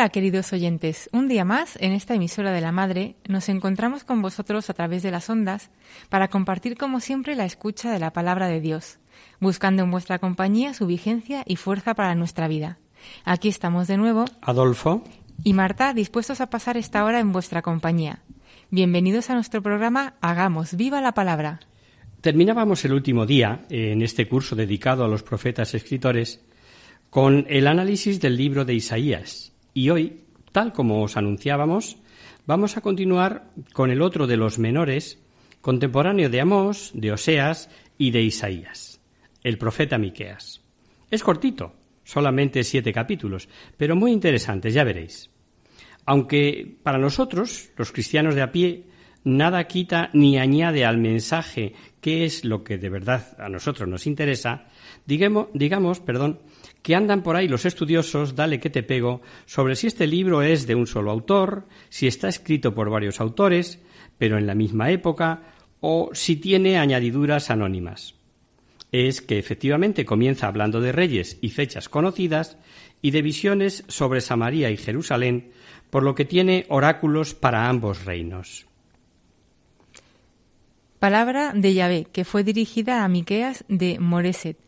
[0.00, 4.22] Hola queridos oyentes, un día más en esta emisora de la Madre nos encontramos con
[4.22, 5.68] vosotros a través de las ondas
[6.08, 8.98] para compartir como siempre la escucha de la palabra de Dios,
[9.40, 12.78] buscando en vuestra compañía su vigencia y fuerza para nuestra vida.
[13.26, 15.04] Aquí estamos de nuevo Adolfo,
[15.44, 18.22] y Marta dispuestos a pasar esta hora en vuestra compañía.
[18.70, 21.60] Bienvenidos a nuestro programa Hagamos viva la palabra.
[22.22, 26.40] terminábamos el último día en este curso dedicado a los profetas escritores
[27.10, 29.50] con el análisis del libro de Isaías.
[29.74, 31.96] Y hoy, tal como os anunciábamos,
[32.46, 35.18] vamos a continuar con el otro de los menores,
[35.60, 39.00] contemporáneo de Amós, de Oseas y de Isaías,
[39.42, 40.62] el profeta Miqueas.
[41.10, 45.30] Es cortito, solamente siete capítulos, pero muy interesantes, ya veréis.
[46.06, 48.84] Aunque para nosotros, los cristianos de a pie,
[49.24, 54.06] nada quita ni añade al mensaje que es lo que de verdad a nosotros nos
[54.06, 54.66] interesa,
[55.06, 56.40] digamos, digamos perdón,
[56.82, 60.66] que andan por ahí los estudiosos, dale que te pego, sobre si este libro es
[60.66, 63.78] de un solo autor, si está escrito por varios autores,
[64.18, 65.42] pero en la misma época,
[65.80, 68.14] o si tiene añadiduras anónimas.
[68.92, 72.58] Es que efectivamente comienza hablando de reyes y fechas conocidas
[73.02, 75.52] y de visiones sobre Samaria y Jerusalén,
[75.90, 78.66] por lo que tiene oráculos para ambos reinos.
[80.98, 84.58] Palabra de Yahvé que fue dirigida a Miqueas de Moreset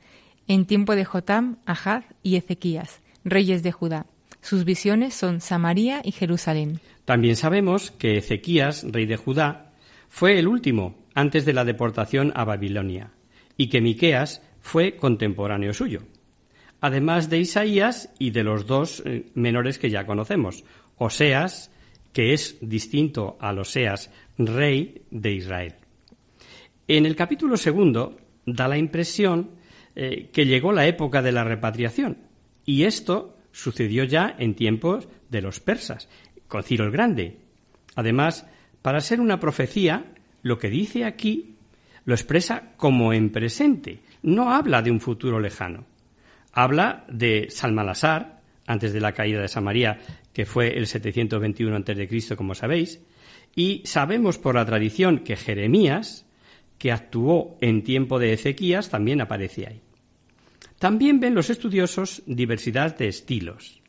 [0.48, 4.06] en tiempo de Jotam, Ahaz y Ezequías, reyes de Judá.
[4.40, 6.80] Sus visiones son Samaria y Jerusalén.
[7.04, 9.72] También sabemos que Ezequías, rey de Judá,
[10.08, 13.10] fue el último antes de la deportación a Babilonia,
[13.56, 16.02] y que Miqueas fue contemporáneo suyo,
[16.80, 20.64] además de Isaías y de los dos eh, menores que ya conocemos,
[20.98, 21.70] Oseas,
[22.12, 25.74] que es distinto al Oseas, rey de Israel.
[26.88, 29.50] En el capítulo segundo da la impresión
[29.94, 32.18] eh, que llegó la época de la repatriación,
[32.64, 36.08] y esto sucedió ya en tiempos de los persas,
[36.48, 37.38] con Ciro el Grande.
[37.94, 38.46] Además,
[38.80, 40.06] para ser una profecía,
[40.42, 41.56] lo que dice aquí
[42.04, 45.84] lo expresa como en presente, no habla de un futuro lejano.
[46.52, 49.98] Habla de Salmanasar, antes de la caída de Samaria,
[50.32, 53.00] que fue el 721 a.C., como sabéis,
[53.54, 56.26] y sabemos por la tradición que Jeremías,
[56.82, 59.80] que actuó en tiempo de Ezequías, también aparece ahí.
[60.80, 63.80] También ven los estudiosos diversidad de estilos.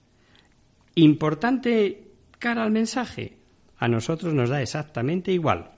[0.94, 2.04] Importante
[2.38, 3.34] cara al mensaje,
[3.80, 5.72] a nosotros nos da exactamente igual.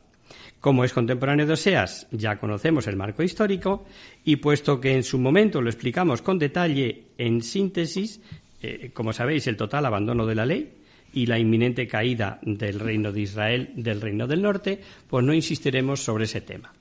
[0.59, 3.85] Como es contemporáneo de Oseas, ya conocemos el marco histórico
[4.25, 8.19] y puesto que en su momento lo explicamos con detalle en síntesis,
[8.61, 10.73] eh, como sabéis, el total abandono de la ley
[11.13, 16.03] y la inminente caída del reino de Israel del reino del norte, pues no insistiremos
[16.03, 16.73] sobre ese tema.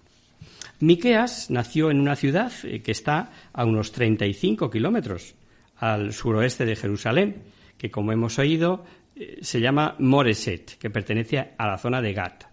[0.84, 5.34] Miqueas nació en una ciudad eh, que está a unos 35 kilómetros
[5.76, 7.42] al suroeste de Jerusalén,
[7.78, 8.84] que como hemos oído
[9.16, 12.44] eh, se llama Moreset, que pertenece a la zona de Gat.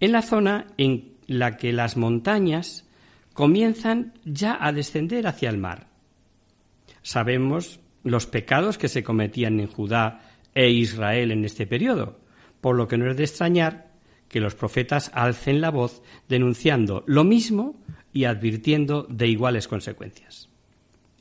[0.00, 2.88] En la zona en la que las montañas
[3.32, 5.86] comienzan ya a descender hacia el mar.
[7.02, 12.18] Sabemos los pecados que se cometían en Judá e Israel en este periodo,
[12.60, 13.91] por lo que no es de extrañar
[14.32, 17.76] que los profetas alcen la voz denunciando lo mismo
[18.12, 20.48] y advirtiendo de iguales consecuencias.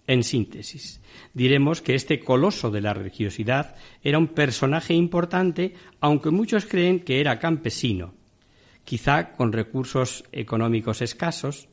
[0.07, 1.01] En síntesis,
[1.33, 7.19] diremos que este coloso de la religiosidad era un personaje importante, aunque muchos creen que
[7.19, 8.13] era campesino,
[8.85, 11.67] quizá con recursos económicos escasos,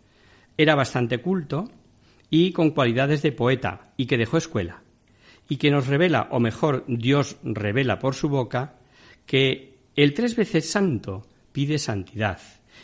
[0.57, 1.71] era bastante culto
[2.31, 4.83] y con cualidades de poeta, y que dejó escuela,
[5.49, 8.75] y que nos revela, o mejor, Dios revela por su boca,
[9.25, 12.39] que el tres veces santo pide santidad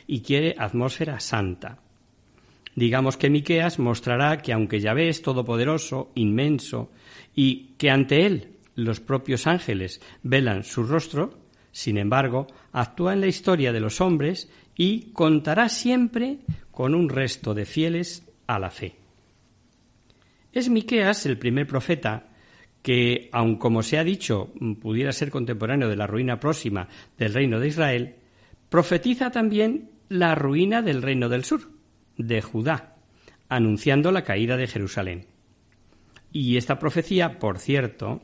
[0.06, 1.78] y quiere atmósfera santa.
[2.74, 6.90] Digamos que Miqueas mostrará que aunque Yahvé es todopoderoso, inmenso,
[7.32, 11.38] y que ante él los propios ángeles velan su rostro,
[11.70, 16.38] sin embargo, actúa en la historia de los hombres y contará siempre
[16.72, 18.96] con un resto de fieles a la fe.
[20.52, 22.33] Es Miqueas el primer profeta
[22.84, 24.52] que, aun como se ha dicho,
[24.82, 26.86] pudiera ser contemporáneo de la ruina próxima
[27.16, 28.16] del reino de Israel,
[28.68, 31.70] profetiza también la ruina del reino del sur,
[32.18, 32.96] de Judá,
[33.48, 35.24] anunciando la caída de Jerusalén.
[36.30, 38.20] Y esta profecía, por cierto,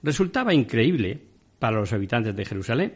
[0.00, 1.20] resultaba increíble
[1.58, 2.94] para los habitantes de Jerusalén,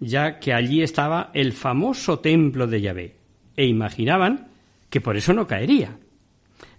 [0.00, 3.16] ya que allí estaba el famoso templo de Yahvé,
[3.56, 4.48] e imaginaban
[4.90, 5.96] que por eso no caería.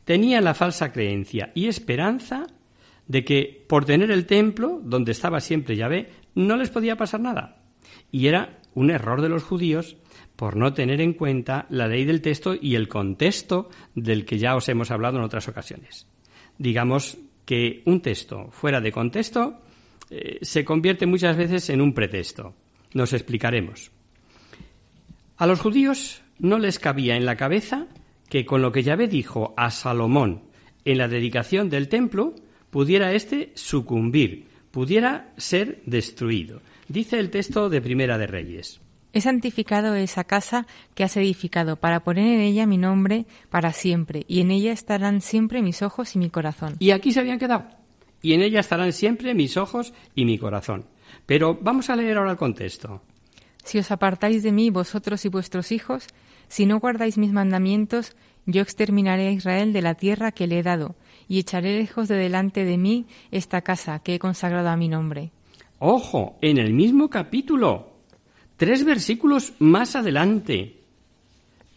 [0.06, 2.46] Tenían la falsa creencia y esperanza
[3.10, 7.58] de que por tener el templo donde estaba siempre Yahvé no les podía pasar nada.
[8.12, 9.98] Y era un error de los judíos
[10.36, 14.56] por no tener en cuenta la ley del texto y el contexto del que ya
[14.56, 16.08] os hemos hablado en otras ocasiones.
[16.60, 19.60] Digamos que un texto fuera de contexto
[20.12, 22.54] eh, se convierte muchas veces en un pretexto.
[22.94, 23.92] Nos explicaremos.
[25.38, 27.88] A los judíos no les cabía en la cabeza
[28.30, 30.44] que con lo que Yahvé dijo a Salomón
[30.86, 32.36] en la dedicación del templo,
[32.70, 36.62] pudiera éste sucumbir, pudiera ser destruido.
[36.88, 38.80] Dice el texto de Primera de Reyes.
[39.12, 44.24] He santificado esa casa que has edificado para poner en ella mi nombre para siempre,
[44.28, 46.76] y en ella estarán siempre mis ojos y mi corazón.
[46.80, 47.66] Y aquí se habían quedado.
[48.22, 50.86] Y en ella estarán siempre mis ojos y mi corazón.
[51.26, 53.02] Pero vamos a leer ahora el contexto.
[53.64, 56.06] Si os apartáis de mí, vosotros y vuestros hijos,
[56.48, 60.64] si no guardáis mis mandamientos, yo exterminaré a Israel de la tierra que le he
[60.64, 60.96] dado,
[61.30, 65.32] y echaré lejos de delante de mí esta casa que he consagrado a mi nombre.
[65.78, 67.94] Ojo, en el mismo capítulo,
[68.58, 70.76] tres versículos más adelante,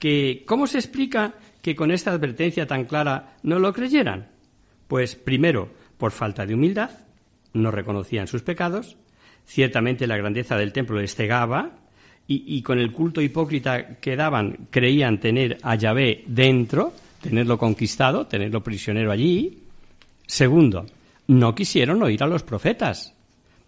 [0.00, 4.28] que ¿cómo se explica que con esta advertencia tan clara no lo creyeran?
[4.88, 5.68] Pues primero,
[5.98, 6.90] por falta de humildad,
[7.52, 8.96] no reconocían sus pecados,
[9.44, 11.78] ciertamente la grandeza del templo les cegaba,
[12.26, 18.26] y, y, con el culto hipócrita que daban creían tener a Yahvé dentro, tenerlo conquistado,
[18.26, 19.62] tenerlo prisionero allí.
[20.26, 20.84] Segundo,
[21.28, 23.14] no quisieron oír a los profetas,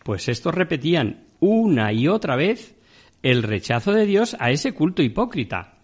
[0.02, 2.74] pues estos repetían una y otra vez
[3.22, 5.78] el rechazo de Dios a ese culto hipócrita.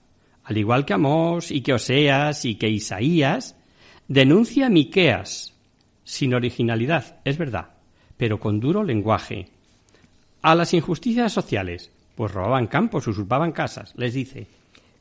[0.44, 3.56] Al igual que Amós y que Oseas y que Isaías,
[4.08, 5.54] denuncia Miqueas,
[6.04, 7.70] sin originalidad, es verdad,
[8.16, 9.48] pero con duro lenguaje.
[10.42, 14.46] A las injusticias sociales, pues robaban campos, usurpaban casas, les dice.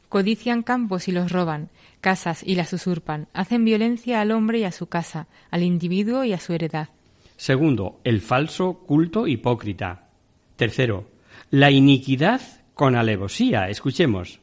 [0.08, 1.70] Codician campos y los roban,
[2.02, 6.34] casas y las usurpan, hacen violencia al hombre y a su casa, al individuo y
[6.34, 6.90] a su heredad.
[7.38, 10.10] Segundo, el falso culto hipócrita.
[10.56, 11.10] Tercero,
[11.52, 12.42] la iniquidad
[12.74, 13.70] con alevosía.
[13.70, 14.40] Escuchemos.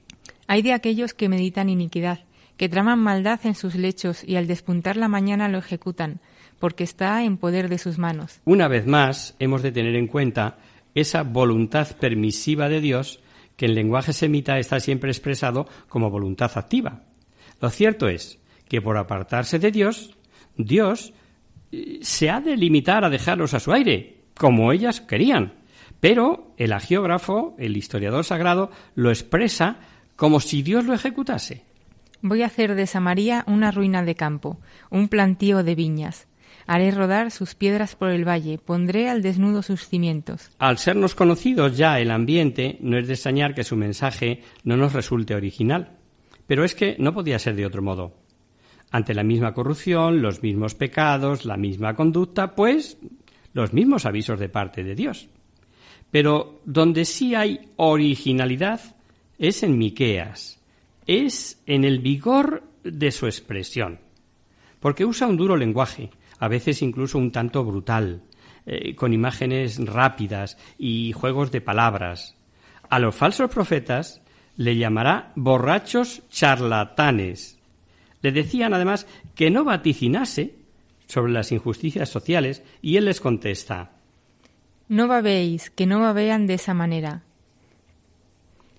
[0.46, 2.20] Hay de aquellos que meditan iniquidad,
[2.56, 6.20] que traman maldad en sus lechos y al despuntar la mañana lo ejecutan,
[6.58, 8.40] porque está en poder de sus manos.
[8.44, 10.58] Una vez más, hemos de tener en cuenta
[10.94, 13.20] esa voluntad permisiva de Dios
[13.56, 17.02] que en lenguaje semita está siempre expresado como voluntad activa.
[17.60, 18.38] Lo cierto es
[18.68, 20.16] que por apartarse de Dios,
[20.56, 21.12] Dios
[21.72, 25.54] eh, se ha de limitar a dejarlos a su aire, como ellas querían.
[26.00, 29.78] Pero el agiógrafo, el historiador sagrado, lo expresa
[30.14, 31.64] como si Dios lo ejecutase.
[32.22, 34.58] Voy a hacer de Samaría una ruina de campo,
[34.90, 36.26] un plantío de viñas.
[36.66, 40.50] Haré rodar sus piedras por el valle, pondré al desnudo sus cimientos.
[40.58, 44.92] Al sernos conocidos ya el ambiente, no es de extrañar que su mensaje no nos
[44.92, 45.95] resulte original.
[46.46, 48.14] Pero es que no podía ser de otro modo.
[48.90, 52.98] Ante la misma corrupción, los mismos pecados, la misma conducta, pues
[53.52, 55.28] los mismos avisos de parte de Dios.
[56.10, 58.80] Pero donde sí hay originalidad
[59.38, 60.60] es en Miqueas,
[61.06, 63.98] es en el vigor de su expresión,
[64.78, 68.22] porque usa un duro lenguaje, a veces incluso un tanto brutal,
[68.66, 72.36] eh, con imágenes rápidas y juegos de palabras.
[72.88, 74.22] A los falsos profetas
[74.56, 77.58] le llamará borrachos charlatanes.
[78.22, 80.54] Le decían además que no vaticinase
[81.06, 83.92] sobre las injusticias sociales y él les contesta
[84.88, 87.22] No babéis, que no babean de esa manera.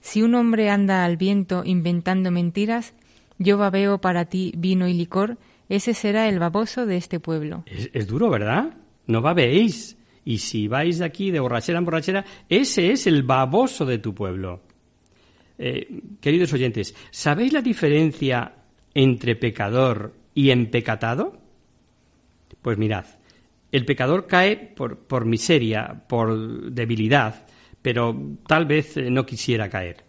[0.01, 2.93] Si un hombre anda al viento inventando mentiras,
[3.37, 5.37] yo babeo para ti vino y licor,
[5.69, 7.63] ese será el baboso de este pueblo.
[7.65, 8.77] Es, es duro, ¿verdad?
[9.05, 9.97] No babeéis.
[10.23, 14.13] Y si vais de aquí de borrachera en borrachera, ese es el baboso de tu
[14.13, 14.61] pueblo.
[15.57, 18.53] Eh, queridos oyentes, ¿sabéis la diferencia
[18.93, 21.39] entre pecador y empecatado?
[22.61, 23.05] Pues mirad,
[23.71, 27.47] el pecador cae por, por miseria, por debilidad,
[27.81, 28.15] pero
[28.47, 30.03] tal vez eh, no quisiera caer.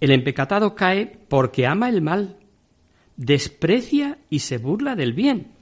[0.00, 2.36] El empecatado cae porque ama el mal,
[3.16, 5.52] desprecia y se burla del bien.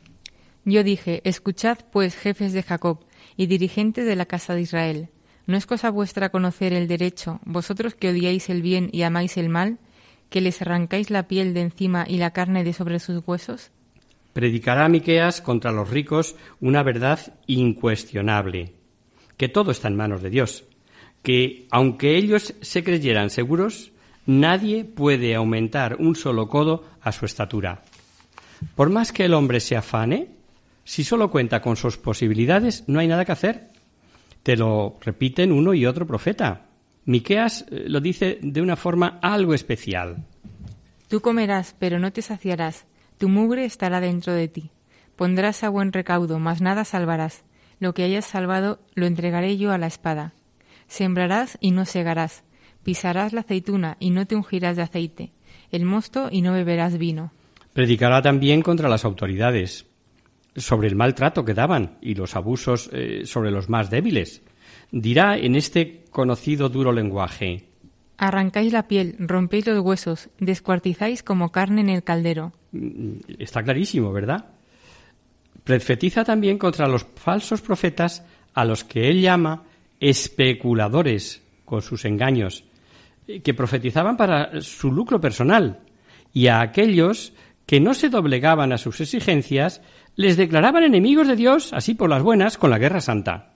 [0.65, 5.09] Yo dije, escuchad pues, jefes de Jacob, y dirigentes de la casa de Israel.
[5.47, 9.49] ¿No es cosa vuestra conocer el derecho, vosotros que odiáis el bien y amáis el
[9.49, 9.79] mal,
[10.29, 13.71] que les arrancáis la piel de encima y la carne de sobre sus huesos?
[14.33, 18.73] Predicará Miqueas contra los ricos una verdad incuestionable,
[19.37, 20.65] que todo está en manos de Dios,
[21.23, 23.93] que aunque ellos se creyeran seguros,
[24.27, 27.83] nadie puede aumentar un solo codo a su estatura.
[28.75, 30.29] Por más que el hombre se afane,
[30.85, 33.76] si solo cuenta con sus posibilidades, no hay nada que hacer.
[34.47, 36.67] Te lo repiten uno y otro profeta.
[37.05, 40.25] Miqueas eh, lo dice de una forma algo especial.
[41.09, 42.87] Tú comerás, pero no te saciarás.
[43.19, 44.71] Tu mugre estará dentro de ti.
[45.17, 47.43] Pondrás a buen recaudo, mas nada salvarás.
[47.81, 50.33] Lo que hayas salvado lo entregaré yo a la espada.
[50.87, 52.45] Sembrarás y no segarás.
[52.85, 55.33] Pisarás la aceituna y no te ungirás de aceite.
[55.73, 57.33] El mosto y no beberás vino.
[57.73, 59.87] Predicará también contra las autoridades,
[60.57, 64.43] sobre el maltrato que daban y los abusos eh, sobre los más débiles.
[64.91, 67.67] Dirá en este conocido duro lenguaje
[68.19, 72.53] Arrancáis la piel, rompéis los huesos, descuartizáis como carne en el caldero.
[72.73, 74.47] Mm, Está clarísimo, ¿verdad?
[75.65, 79.65] Profetiza también contra los falsos profetas a los que él llama
[80.01, 82.65] especuladores con sus engaños,
[83.27, 85.81] eh, que profetizaban para su lucro personal,
[86.33, 87.35] y a aquellos
[87.67, 89.83] que no se doblegaban a sus exigencias,
[90.17, 93.53] les declaraban enemigos de Dios, así por las buenas, con la guerra santa.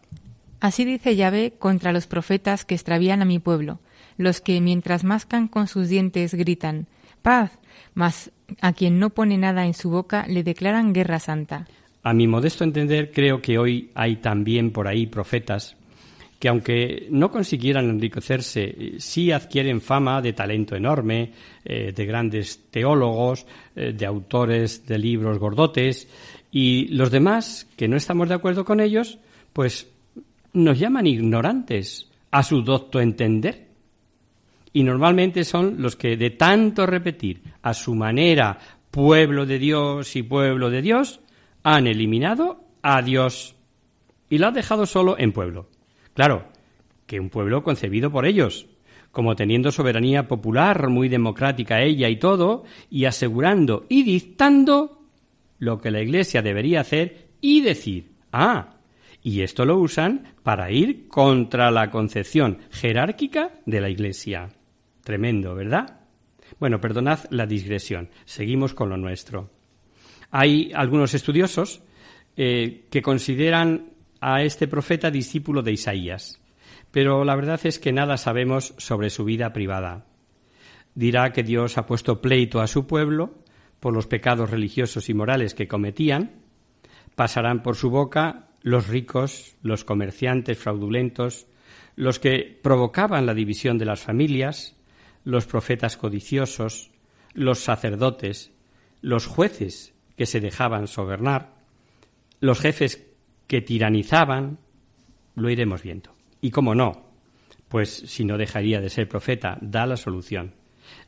[0.60, 3.80] Así dice Yahvé contra los profetas que extravían a mi pueblo,
[4.18, 6.86] los que mientras mascan con sus dientes gritan
[7.22, 7.58] paz,
[7.94, 11.66] mas a quien no pone nada en su boca le declaran guerra santa.
[12.02, 15.76] A mi modesto entender, creo que hoy hay también por ahí profetas
[16.40, 22.70] que aunque no consiguieran enriquecerse, eh, sí adquieren fama de talento enorme, eh, de grandes
[22.70, 26.08] teólogos, eh, de autores de libros gordotes,
[26.50, 29.18] y los demás, que no estamos de acuerdo con ellos,
[29.52, 29.88] pues
[30.52, 33.68] nos llaman ignorantes a su docto entender.
[34.72, 38.58] Y normalmente son los que de tanto repetir a su manera
[38.90, 41.20] pueblo de Dios y pueblo de Dios,
[41.62, 43.54] han eliminado a Dios
[44.28, 45.68] y lo han dejado solo en pueblo.
[46.14, 46.46] Claro,
[47.06, 48.66] que un pueblo concebido por ellos,
[49.12, 54.99] como teniendo soberanía popular, muy democrática ella y todo, y asegurando y dictando
[55.60, 58.16] lo que la Iglesia debería hacer y decir.
[58.32, 58.80] Ah,
[59.22, 64.48] y esto lo usan para ir contra la concepción jerárquica de la Iglesia.
[65.04, 66.00] Tremendo, ¿verdad?
[66.58, 68.08] Bueno, perdonad la digresión.
[68.24, 69.50] Seguimos con lo nuestro.
[70.30, 71.82] Hay algunos estudiosos
[72.36, 76.40] eh, que consideran a este profeta discípulo de Isaías,
[76.90, 80.06] pero la verdad es que nada sabemos sobre su vida privada.
[80.94, 83.39] Dirá que Dios ha puesto pleito a su pueblo
[83.80, 86.42] por los pecados religiosos y morales que cometían,
[87.16, 91.46] pasarán por su boca los ricos, los comerciantes fraudulentos,
[91.96, 94.76] los que provocaban la división de las familias,
[95.24, 96.90] los profetas codiciosos,
[97.32, 98.52] los sacerdotes,
[99.00, 101.54] los jueces que se dejaban sobernar,
[102.40, 103.06] los jefes
[103.46, 104.58] que tiranizaban,
[105.34, 106.14] lo iremos viendo.
[106.40, 107.10] Y cómo no,
[107.68, 110.54] pues si no dejaría de ser profeta, da la solución.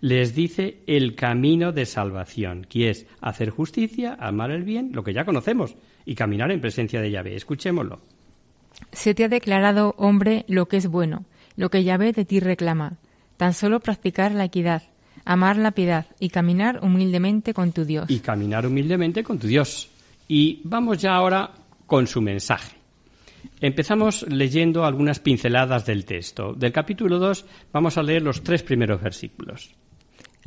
[0.03, 5.13] Les dice el camino de salvación, que es hacer justicia, amar el bien, lo que
[5.13, 7.37] ya conocemos, y caminar en presencia de Yahvé.
[7.37, 8.01] Escuchémoslo.
[8.91, 12.99] Se te ha declarado, hombre, lo que es bueno, lo que Yahvé de ti reclama,
[13.37, 14.83] tan solo practicar la equidad,
[15.25, 18.11] amar la piedad y caminar humildemente con tu Dios.
[18.11, 19.89] Y caminar humildemente con tu Dios.
[20.27, 21.53] Y vamos ya ahora
[21.87, 22.77] con su mensaje.
[23.61, 26.55] Empezamos leyendo algunas pinceladas del texto.
[26.55, 29.77] Del capítulo 2 vamos a leer los tres primeros versículos.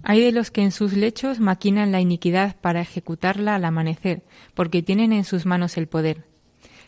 [0.03, 4.23] Hay de los que en sus lechos maquinan la iniquidad para ejecutarla al amanecer,
[4.53, 6.25] porque tienen en sus manos el poder.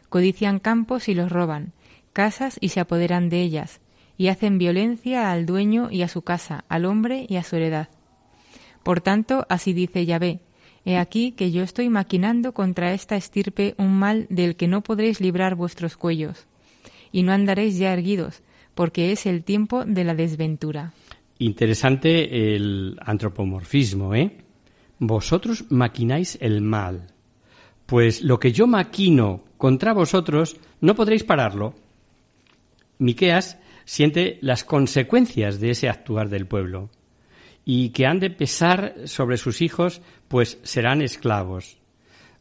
[0.09, 1.73] Codician campos y los roban,
[2.13, 3.81] casas y se apoderan de ellas,
[4.17, 7.89] y hacen violencia al dueño y a su casa, al hombre y a su heredad.
[8.83, 10.41] Por tanto, así dice Yahvé,
[10.85, 15.19] He aquí que yo estoy maquinando contra esta estirpe un mal del que no podréis
[15.19, 16.47] librar vuestros cuellos,
[17.11, 18.41] y no andaréis ya erguidos,
[18.73, 20.93] porque es el tiempo de la desventura.
[21.39, 24.37] Interesante el antropomorfismo, ¿eh?
[24.99, 27.07] Vosotros maquináis el mal.
[27.85, 31.75] Pues lo que yo maquino contra vosotros no podréis pararlo.
[32.97, 36.89] Miqueas siente las consecuencias de ese actuar del pueblo
[37.63, 41.77] y que han de pesar sobre sus hijos, pues serán esclavos.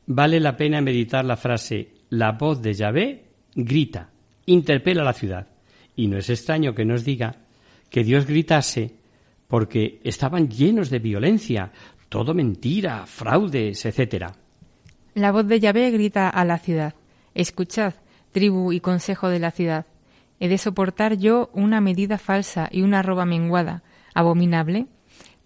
[0.07, 3.25] Vale la pena meditar la frase la voz de Yahvé
[3.55, 4.11] grita,
[4.47, 5.49] interpela a la ciudad.
[5.97, 7.46] Y no es extraño que nos diga
[7.91, 8.95] que Dios gritase
[9.49, 11.73] porque estaban llenos de violencia,
[12.09, 14.35] todo mentira, fraudes, etcétera.
[15.15, 16.95] La voz de Yahvé grita a la ciudad,
[17.35, 17.95] Escuchad,
[18.33, 19.87] tribu y consejo de la ciudad.
[20.41, 23.83] ¿He de soportar yo una medida falsa y una roba menguada,
[24.15, 24.87] abominable?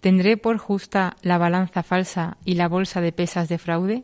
[0.01, 4.03] ¿Tendré por justa la balanza falsa y la bolsa de pesas de fraude?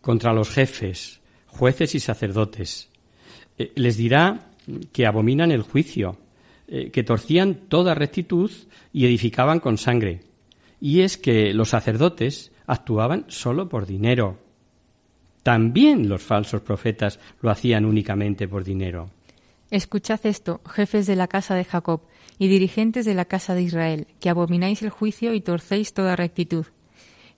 [0.00, 2.90] Contra los jefes, jueces y sacerdotes.
[3.58, 4.50] Eh, les dirá
[4.92, 6.16] que abominan el juicio,
[6.66, 8.50] eh, que torcían toda rectitud
[8.92, 10.20] y edificaban con sangre.
[10.80, 14.38] Y es que los sacerdotes actuaban solo por dinero.
[15.42, 19.10] También los falsos profetas lo hacían únicamente por dinero.
[19.70, 22.02] Escuchad esto, jefes de la casa de Jacob
[22.38, 26.66] y dirigentes de la casa de Israel, que abomináis el juicio y torcéis toda rectitud,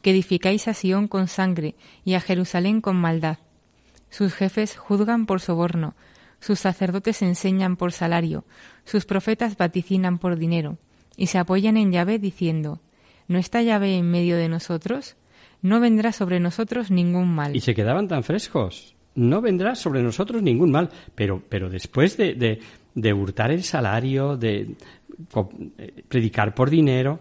[0.03, 3.39] que edificáis a Sión con sangre y a Jerusalén con maldad.
[4.11, 5.95] Sus jefes juzgan por soborno,
[6.41, 8.45] sus sacerdotes enseñan por salario,
[8.85, 10.79] sus profetas vaticinan por dinero,
[11.17, 12.81] y se apoyan en Yahvé diciendo,
[13.29, 15.17] ¿No está Yahvé en medio de nosotros?
[15.63, 17.57] No vendrá sobre nosotros ningún mal.
[17.57, 18.95] Y se quedaban tan frescos.
[19.15, 20.91] No vendrá sobre nosotros ningún mal.
[21.15, 22.61] Pero, pero después de, de,
[22.95, 24.77] de hurtar el salario, de
[25.79, 27.21] eh, predicar por dinero,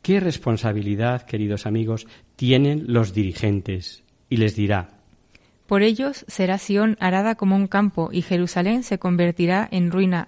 [0.00, 4.04] ¿qué responsabilidad, queridos amigos, tienen los dirigentes?
[4.30, 4.97] Y les dirá,
[5.68, 10.26] por ellos será Sión arada como un campo y Jerusalén se convertirá en ruina.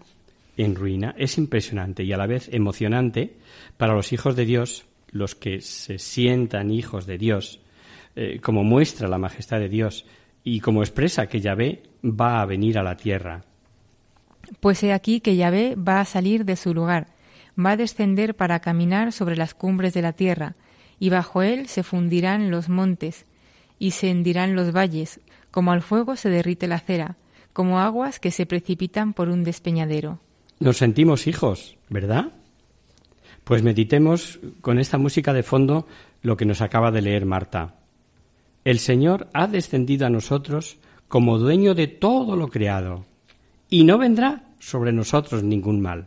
[0.58, 1.14] En ruina.
[1.16, 3.36] Es impresionante y a la vez emocionante
[3.78, 7.58] para los hijos de Dios, los que se sientan hijos de Dios,
[8.16, 10.04] eh, como muestra la majestad de Dios
[10.44, 13.42] y como expresa que Yahvé va a venir a la tierra.
[14.60, 17.06] Pues he aquí que Yahvé va a salir de su lugar,
[17.58, 20.54] va a descender para caminar sobre las cumbres de la tierra,
[20.98, 23.24] y bajo él se fundirán los montes,
[23.78, 25.20] y se hendirán los valles,
[25.50, 27.16] como al fuego se derrite la cera,
[27.52, 30.20] como aguas que se precipitan por un despeñadero.
[30.58, 32.32] Nos sentimos hijos, ¿verdad?
[33.44, 35.86] Pues meditemos con esta música de fondo
[36.22, 37.76] lo que nos acaba de leer Marta.
[38.64, 43.04] El Señor ha descendido a nosotros como dueño de todo lo creado,
[43.68, 46.06] y no vendrá sobre nosotros ningún mal.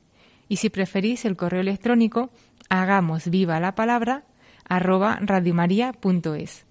[0.51, 2.29] Y si preferís el correo electrónico,
[2.67, 4.25] hagamos viva la palabra
[4.67, 6.65] arroba radiomaria.es.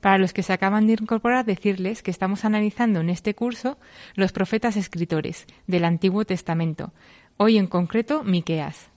[0.00, 3.76] Para los que se acaban de incorporar, decirles que estamos analizando en este curso
[4.14, 6.92] los profetas escritores del Antiguo Testamento,
[7.38, 8.88] hoy en concreto Miqueas.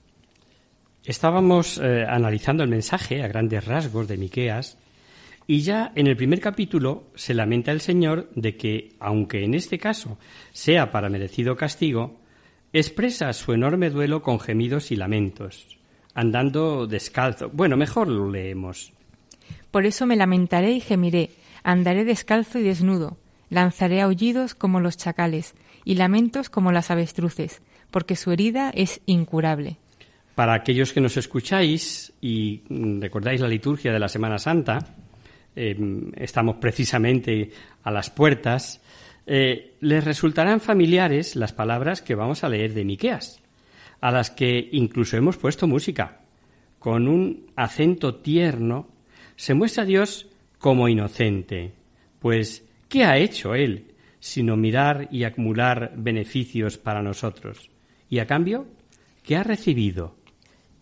[1.02, 4.78] Estábamos eh, analizando el mensaje a grandes rasgos de Miqueas
[5.48, 9.80] y ya en el primer capítulo se lamenta el Señor de que, aunque en este
[9.80, 10.16] caso
[10.52, 12.21] sea para merecido castigo,
[12.72, 15.78] expresa su enorme duelo con gemidos y lamentos,
[16.14, 17.50] andando descalzo.
[17.50, 18.92] Bueno, mejor lo leemos.
[19.70, 21.30] Por eso me lamentaré y gemiré,
[21.62, 23.18] andaré descalzo y desnudo,
[23.50, 25.54] lanzaré aullidos como los chacales
[25.84, 29.78] y lamentos como las avestruces, porque su herida es incurable.
[30.34, 34.78] Para aquellos que nos escucháis y mm, recordáis la liturgia de la Semana Santa,
[35.54, 35.76] eh,
[36.16, 37.50] estamos precisamente
[37.82, 38.80] a las puertas,
[39.26, 43.40] eh, les resultarán familiares las palabras que vamos a leer de Miqueas,
[44.00, 46.20] a las que incluso hemos puesto música,
[46.78, 48.88] con un acento tierno
[49.36, 50.26] se muestra a Dios
[50.58, 51.72] como inocente,
[52.18, 53.86] pues ¿qué ha hecho Él
[54.18, 57.70] sino mirar y acumular beneficios para nosotros?
[58.08, 58.66] Y a cambio,
[59.24, 60.16] ¿qué ha recibido?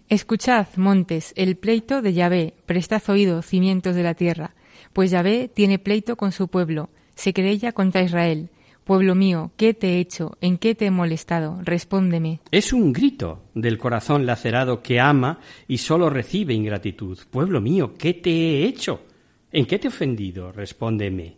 [0.08, 4.54] Escuchad, montes, el pleito de Yahvé, prestad oído, cimientos de la tierra,
[4.92, 8.48] pues Yahvé tiene pleito con su pueblo, se querella contra Israel.
[8.82, 10.38] Pueblo mío, ¿qué te he hecho?
[10.40, 11.60] ¿En qué te he molestado?
[11.62, 12.40] Respóndeme.
[12.50, 17.18] Es un grito del corazón lacerado que ama y solo recibe ingratitud.
[17.30, 19.02] Pueblo mío, ¿qué te he hecho?
[19.52, 20.50] ¿En qué te he ofendido?
[20.50, 21.36] Respóndeme.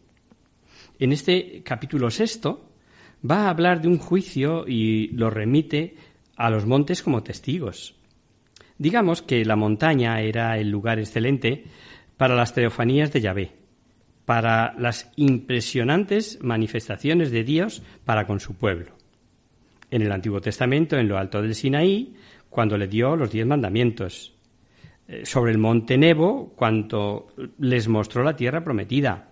[1.01, 2.71] En este capítulo sexto
[3.29, 5.97] va a hablar de un juicio y lo remite
[6.37, 7.97] a los montes como testigos.
[8.79, 11.65] Digamos que la montaña era el lugar excelente
[12.17, 13.62] para las teofanías de Yahvé
[14.25, 18.93] para las impresionantes manifestaciones de Dios para con su pueblo.
[19.91, 22.15] En el Antiguo Testamento, en lo alto del Sinaí,
[22.49, 24.35] cuando le dio los diez mandamientos.
[25.09, 29.29] Eh, sobre el monte Nebo, cuando les mostró la tierra prometida.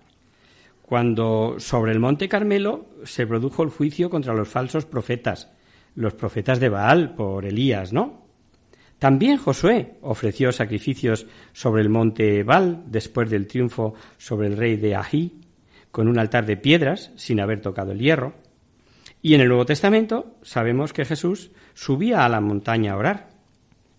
[0.83, 5.51] Cuando sobre el monte Carmelo se produjo el juicio contra los falsos profetas,
[5.95, 8.30] los profetas de Baal por Elías, ¿no?
[9.01, 14.95] También Josué ofreció sacrificios sobre el monte Ebal después del triunfo sobre el rey de
[14.95, 15.41] Ají,
[15.91, 18.35] con un altar de piedras sin haber tocado el hierro.
[19.23, 23.31] Y en el Nuevo Testamento sabemos que Jesús subía a la montaña a orar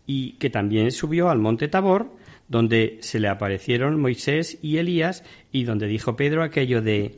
[0.06, 2.16] y que también subió al monte Tabor,
[2.48, 7.18] donde se le aparecieron Moisés y Elías y donde dijo Pedro aquello de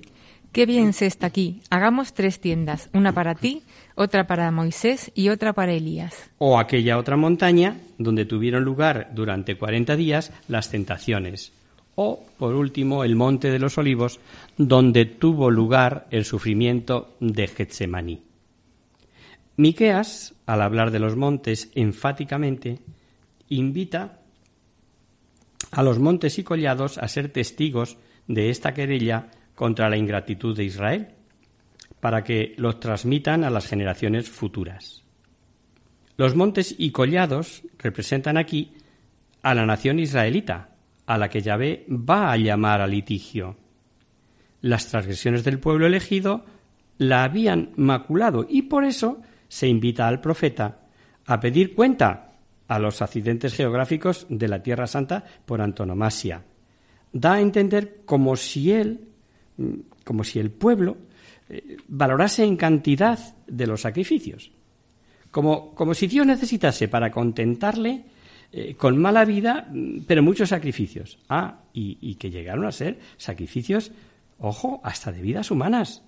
[0.54, 1.64] Qué bien se está aquí.
[1.72, 3.64] Hagamos tres tiendas, una para ti,
[3.96, 6.30] otra para Moisés y otra para Elías.
[6.38, 11.54] O aquella otra montaña donde tuvieron lugar durante cuarenta días las tentaciones.
[11.96, 14.20] O, por último, el monte de los olivos,
[14.56, 18.22] donde tuvo lugar el sufrimiento de Getsemaní.
[19.58, 22.78] Miqueas, al hablar de los montes enfáticamente,
[23.50, 24.20] invita
[25.72, 30.64] a los montes y collados a ser testigos de esta querella contra la ingratitud de
[30.64, 31.10] Israel,
[32.00, 35.04] para que los transmitan a las generaciones futuras.
[36.18, 38.74] Los montes y collados representan aquí
[39.42, 40.70] a la nación israelita,
[41.06, 43.58] a la que Yahvé va a llamar a litigio.
[44.62, 46.46] Las transgresiones del pueblo elegido
[46.98, 50.80] la habían maculado y por eso se invita al profeta
[51.26, 52.34] a pedir cuenta
[52.68, 56.44] a los accidentes geográficos de la Tierra Santa por antonomasia.
[57.12, 59.13] Da a entender como si él
[60.04, 60.98] como si el pueblo
[61.50, 64.52] eh, valorase en cantidad de los sacrificios,
[65.32, 68.04] como, como si Dios necesitase para contentarle
[68.52, 71.18] eh, con mala vida, mm, pero muchos sacrificios.
[71.30, 73.92] Ah, y, y que llegaron a ser sacrificios,
[74.40, 76.04] ojo, hasta de vidas humanas,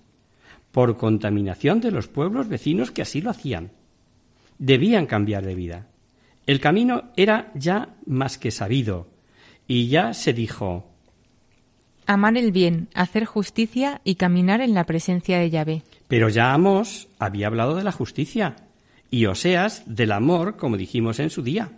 [0.72, 3.72] por contaminación de los pueblos vecinos que así lo hacían.
[4.58, 5.88] Debían cambiar de vida.
[6.46, 9.08] El camino era ya más que sabido,
[9.66, 10.95] y ya se dijo,
[12.06, 15.82] amar el bien, hacer justicia y caminar en la presencia de Yahvé.
[16.08, 18.56] Pero ya Amos había hablado de la justicia
[19.10, 21.70] y Oseas del amor, como dijimos en su día.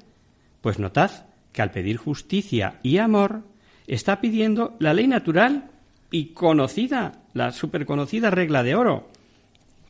[0.61, 1.11] Pues notad
[1.53, 3.43] que al pedir justicia y amor
[3.87, 5.71] está pidiendo la ley natural
[6.11, 9.09] y conocida, la superconocida regla de oro.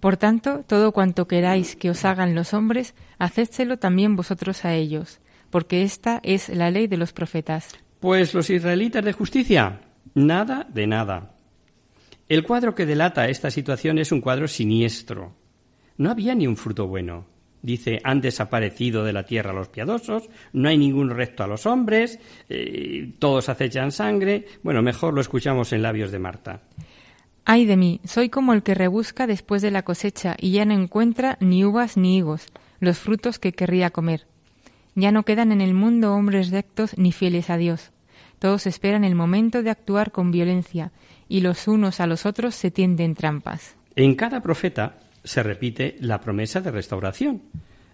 [0.00, 5.18] Por tanto, todo cuanto queráis que os hagan los hombres, hacédselo también vosotros a ellos,
[5.50, 7.76] porque esta es la ley de los profetas.
[7.98, 9.80] Pues los israelitas de justicia,
[10.14, 11.34] nada de nada.
[12.28, 15.34] El cuadro que delata esta situación es un cuadro siniestro.
[15.96, 17.26] No había ni un fruto bueno.
[17.62, 22.20] Dice, han desaparecido de la tierra los piadosos, no hay ningún recto a los hombres,
[22.48, 24.46] eh, todos acechan sangre.
[24.62, 26.62] Bueno, mejor lo escuchamos en labios de Marta.
[27.44, 30.74] Ay de mí, soy como el que rebusca después de la cosecha y ya no
[30.74, 32.46] encuentra ni uvas ni higos,
[32.78, 34.26] los frutos que querría comer.
[34.94, 37.90] Ya no quedan en el mundo hombres rectos ni fieles a Dios.
[38.38, 40.92] Todos esperan el momento de actuar con violencia
[41.28, 43.76] y los unos a los otros se tienden trampas.
[43.96, 47.42] En cada profeta se repite la promesa de restauración.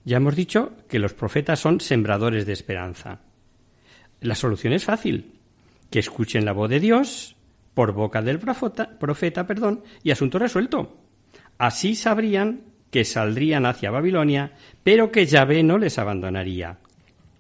[0.05, 3.21] Ya hemos dicho que los profetas son sembradores de esperanza.
[4.21, 5.33] La solución es fácil,
[5.91, 7.37] que escuchen la voz de Dios
[7.73, 10.97] por boca del profeta, perdón, y asunto resuelto.
[11.59, 14.53] Así sabrían que saldrían hacia Babilonia,
[14.85, 16.79] pero que Yahvé no les abandonaría.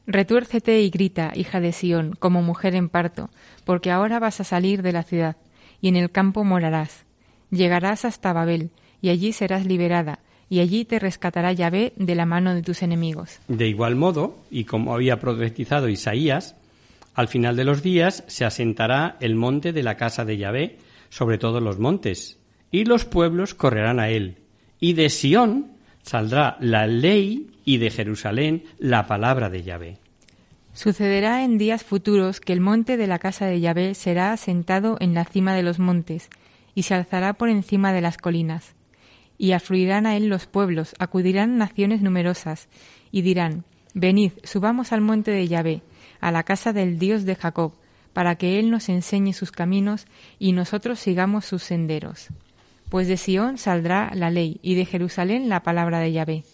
[0.06, 3.30] Retuércete y grita, hija de Sión, como mujer en parto,
[3.64, 5.36] porque ahora vas a salir de la ciudad,
[5.80, 7.06] y en el campo morarás.
[7.50, 12.54] Llegarás hasta Babel, y allí serás liberada, y allí te rescatará Yahvé de la mano
[12.54, 13.40] de tus enemigos.
[13.48, 16.56] De igual modo, y como había profetizado Isaías,
[17.14, 21.38] al final de los días se asentará el monte de la casa de Yahvé sobre
[21.38, 22.38] todos los montes,
[22.70, 24.38] y los pueblos correrán a él,
[24.80, 25.73] y de Sión
[26.04, 29.98] saldrá la ley y de Jerusalén la palabra de Yahvé.
[30.72, 35.14] Sucederá en días futuros que el monte de la casa de Yahvé será asentado en
[35.14, 36.30] la cima de los montes,
[36.76, 38.74] y se alzará por encima de las colinas
[39.38, 42.68] y afluirán a él los pueblos, acudirán naciones numerosas,
[43.10, 43.64] y dirán,
[43.94, 45.82] Venid, subamos al monte de Yahvé,
[46.20, 47.74] a la casa del Dios de Jacob,
[48.12, 50.06] para que él nos enseñe sus caminos
[50.38, 52.28] y nosotros sigamos sus senderos.
[52.94, 56.44] Pues de Sión saldrá la ley, y de Jerusalén la palabra de Yahvé.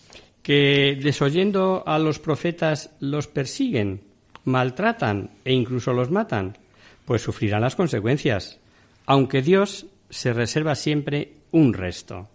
[0.43, 4.01] Que desoyendo a los profetas los persiguen,
[4.47, 6.57] maltratan e incluso los matan,
[7.05, 8.59] pues sufrirán las consecuencias,
[9.05, 12.27] aunque Dios se reserva siempre un resto.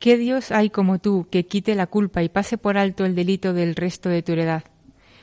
[0.00, 3.52] ¿Qué Dios hay como tú que quite la culpa y pase por alto el delito
[3.52, 4.64] del resto de tu heredad?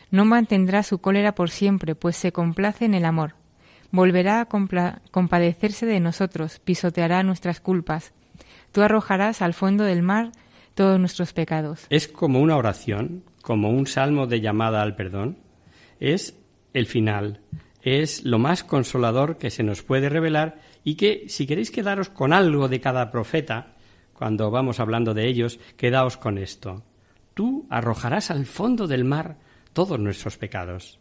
[0.10, 3.41] No mantendrá su cólera por siempre, pues se complace en el amor.
[3.92, 4.48] Volverá a
[5.12, 8.14] compadecerse de nosotros, pisoteará nuestras culpas.
[8.72, 10.32] Tú arrojarás al fondo del mar
[10.76, 11.86] todos nuestros pecados.
[11.90, 15.38] Es como una oración, como un salmo de llamada al perdón.
[16.00, 16.38] Es
[16.74, 17.42] el final,
[17.82, 22.34] es lo más consolador que se nos puede revelar y que, si queréis quedaros con
[22.34, 23.76] algo de cada profeta,
[24.14, 26.84] cuando vamos hablando de ellos, quedaos con esto.
[27.34, 29.38] Tú arrojarás al fondo del mar
[29.74, 31.00] todos nuestros pecados.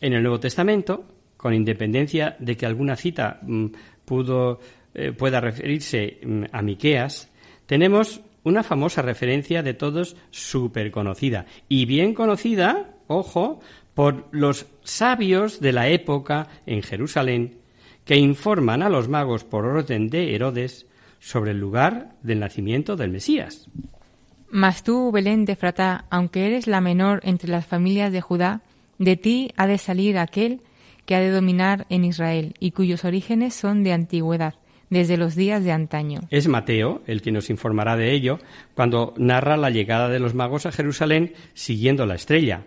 [0.00, 1.04] En el Nuevo Testamento,
[1.38, 3.66] con independencia de que alguna cita mm,
[4.04, 4.60] pudo,
[4.92, 7.30] eh, pueda referirse mm, a Miqueas,
[7.64, 13.60] tenemos una famosa referencia de todos súper conocida y bien conocida, ojo,
[13.94, 17.58] por los sabios de la época en Jerusalén,
[18.04, 20.86] que informan a los magos por orden de Herodes
[21.20, 23.68] sobre el lugar del nacimiento del Mesías.
[24.50, 28.62] Mas tú, Belén de Fratá, aunque eres la menor entre las familias de Judá,
[28.98, 30.62] de ti ha de salir aquel
[31.08, 34.56] que ha de dominar en Israel y cuyos orígenes son de antigüedad,
[34.90, 36.20] desde los días de antaño.
[36.28, 38.38] Es Mateo el que nos informará de ello
[38.74, 42.66] cuando narra la llegada de los magos a Jerusalén siguiendo la estrella,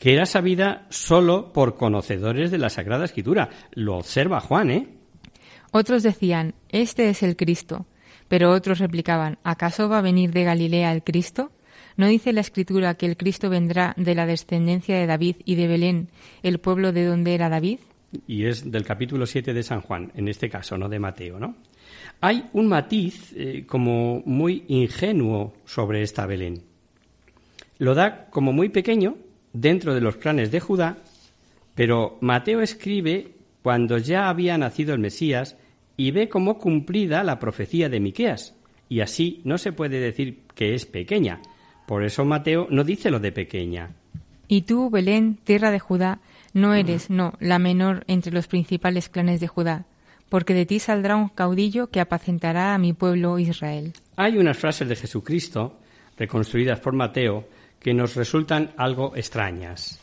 [0.00, 3.50] que era sabida solo por conocedores de la Sagrada Escritura.
[3.70, 4.88] Lo observa Juan, ¿eh?
[5.70, 7.86] Otros decían, Este es el Cristo.
[8.26, 11.52] Pero otros replicaban, ¿acaso va a venir de Galilea el Cristo?
[11.96, 15.66] ¿No dice la Escritura que el Cristo vendrá de la descendencia de David y de
[15.66, 16.08] Belén,
[16.42, 17.78] el pueblo de donde era David?
[18.26, 21.56] Y es del capítulo 7 de San Juan, en este caso, no de Mateo, ¿no?
[22.20, 26.62] Hay un matiz eh, como muy ingenuo sobre esta Belén.
[27.78, 29.16] Lo da como muy pequeño
[29.52, 30.98] dentro de los planes de Judá,
[31.74, 33.32] pero Mateo escribe
[33.62, 35.56] cuando ya había nacido el Mesías
[35.96, 38.54] y ve como cumplida la profecía de Miqueas,
[38.88, 41.40] y así no se puede decir que es pequeña.
[41.86, 43.90] Por eso Mateo no dice lo de pequeña.
[44.48, 46.20] Y tú, Belén, tierra de Judá,
[46.52, 49.84] no eres, no, la menor entre los principales clanes de Judá,
[50.28, 53.92] porque de ti saldrá un caudillo que apacentará a mi pueblo Israel.
[54.16, 55.78] Hay unas frases de Jesucristo,
[56.16, 57.46] reconstruidas por Mateo,
[57.78, 60.00] que nos resultan algo extrañas.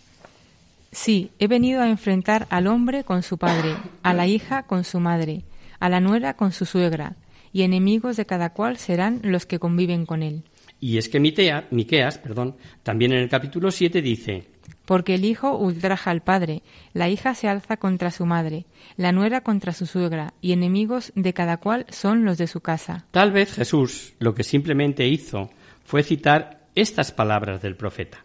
[0.92, 5.00] Sí, he venido a enfrentar al hombre con su padre, a la hija con su
[5.00, 5.42] madre,
[5.80, 7.16] a la nuera con su suegra,
[7.52, 10.44] y enemigos de cada cual serán los que conviven con él.
[10.84, 14.44] Y es que Miqueas, perdón, también en el capítulo 7 dice,
[14.84, 18.66] porque el hijo ultraja al padre, la hija se alza contra su madre,
[18.98, 23.06] la nuera contra su suegra, y enemigos de cada cual son los de su casa.
[23.12, 25.52] Tal vez Jesús lo que simplemente hizo
[25.86, 28.22] fue citar estas palabras del profeta.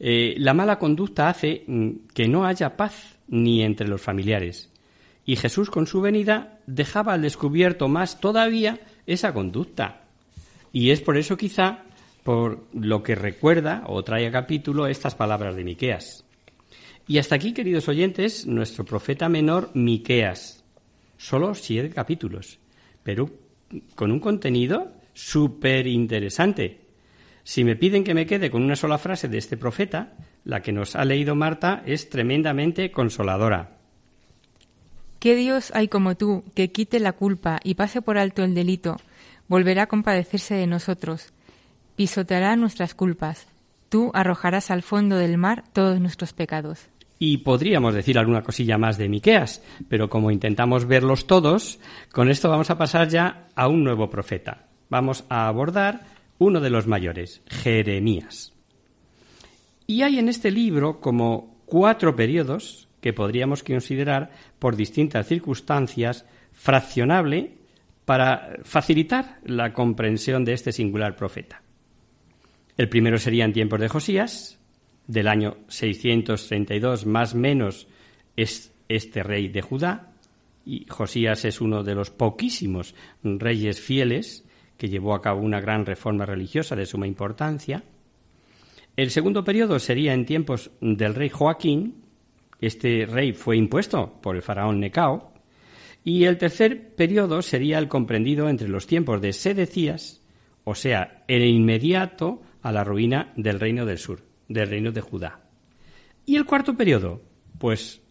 [0.00, 4.70] Eh, la mala conducta hace mm, que no haya paz ni entre los familiares.
[5.26, 10.03] Y Jesús con su venida dejaba al descubierto más todavía esa conducta.
[10.74, 11.84] Y es por eso quizá
[12.24, 16.24] por lo que recuerda o trae a capítulo estas palabras de Miqueas.
[17.06, 20.64] Y hasta aquí, queridos oyentes, nuestro profeta menor Miqueas.
[21.16, 22.58] Solo siete capítulos,
[23.04, 23.30] pero
[23.94, 26.80] con un contenido súper interesante.
[27.44, 30.72] Si me piden que me quede con una sola frase de este profeta, la que
[30.72, 33.78] nos ha leído Marta es tremendamente consoladora.
[35.20, 38.96] ¿Qué Dios hay como tú que quite la culpa y pase por alto el delito?
[39.48, 41.32] Volverá a compadecerse de nosotros,
[41.96, 43.46] pisoteará nuestras culpas.
[43.88, 46.88] Tú arrojarás al fondo del mar todos nuestros pecados.
[47.18, 51.78] Y podríamos decir alguna cosilla más de Miqueas, pero como intentamos verlos todos,
[52.12, 54.66] con esto vamos a pasar ya a un nuevo profeta.
[54.88, 56.06] Vamos a abordar
[56.38, 58.52] uno de los mayores, Jeremías.
[59.86, 67.58] Y hay en este libro como cuatro periodos que podríamos considerar por distintas circunstancias fraccionable
[68.04, 71.62] para facilitar la comprensión de este singular profeta.
[72.76, 74.58] El primero sería en tiempos de Josías,
[75.06, 77.86] del año 632 más menos
[78.36, 80.12] es este rey de Judá,
[80.66, 84.44] y Josías es uno de los poquísimos reyes fieles
[84.78, 87.84] que llevó a cabo una gran reforma religiosa de suma importancia.
[88.96, 92.02] El segundo periodo sería en tiempos del rey Joaquín,
[92.60, 95.33] este rey fue impuesto por el faraón Necao,
[96.04, 100.22] y el tercer periodo sería el comprendido entre los tiempos de Sedecías,
[100.62, 105.40] o sea, el inmediato a la ruina del reino del sur, del reino de Judá.
[106.26, 107.22] Y el cuarto periodo,
[107.58, 108.02] pues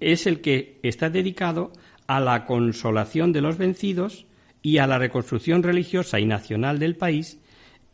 [0.00, 1.72] es el que está dedicado
[2.08, 4.26] a la consolación de los vencidos
[4.60, 7.40] y a la reconstrucción religiosa y nacional del país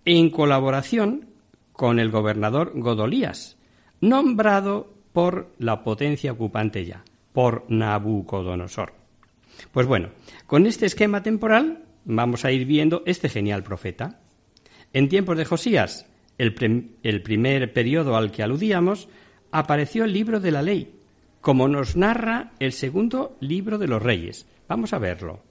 [0.07, 1.29] en colaboración
[1.73, 3.59] con el gobernador Godolías,
[4.01, 9.04] nombrado por la potencia ocupante ya, por Nabucodonosor.
[9.73, 10.11] Pues bueno,
[10.47, 14.21] con este esquema temporal vamos a ir viendo este genial profeta.
[14.93, 16.07] En tiempos de Josías,
[16.39, 19.09] el, primer periodo al que aludíamos,
[19.51, 20.95] apareció el libro de la ley,
[21.41, 24.47] como nos narra el segundo libro de los reyes.
[24.69, 25.43] Vamos a verlo.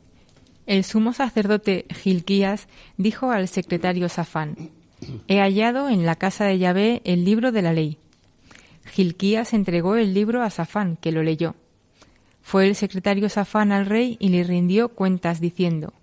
[0.66, 4.56] El sumo sacerdote Gilquías dijo al secretario Safán,
[5.28, 7.98] He hallado en la casa de Yahvé el libro de la ley.
[8.86, 11.56] Gilquías entregó el libro a Safán, que lo leyó.
[12.44, 15.94] Fue el secretario Safán al rey y le rindió cuentas diciendo,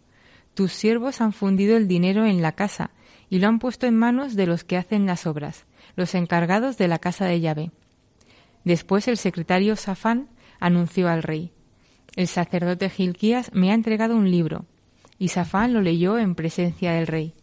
[0.54, 2.90] Tus siervos han fundido el dinero en la casa
[3.28, 6.88] y lo han puesto en manos de los que hacen las obras, los encargados de
[6.88, 7.70] la casa de Yahvé.
[8.64, 11.52] Después el secretario Safán anunció al rey,
[12.16, 14.64] el sacerdote Gilquías me ha entregado un libro,
[15.18, 17.34] y Safán lo leyó en presencia del rey.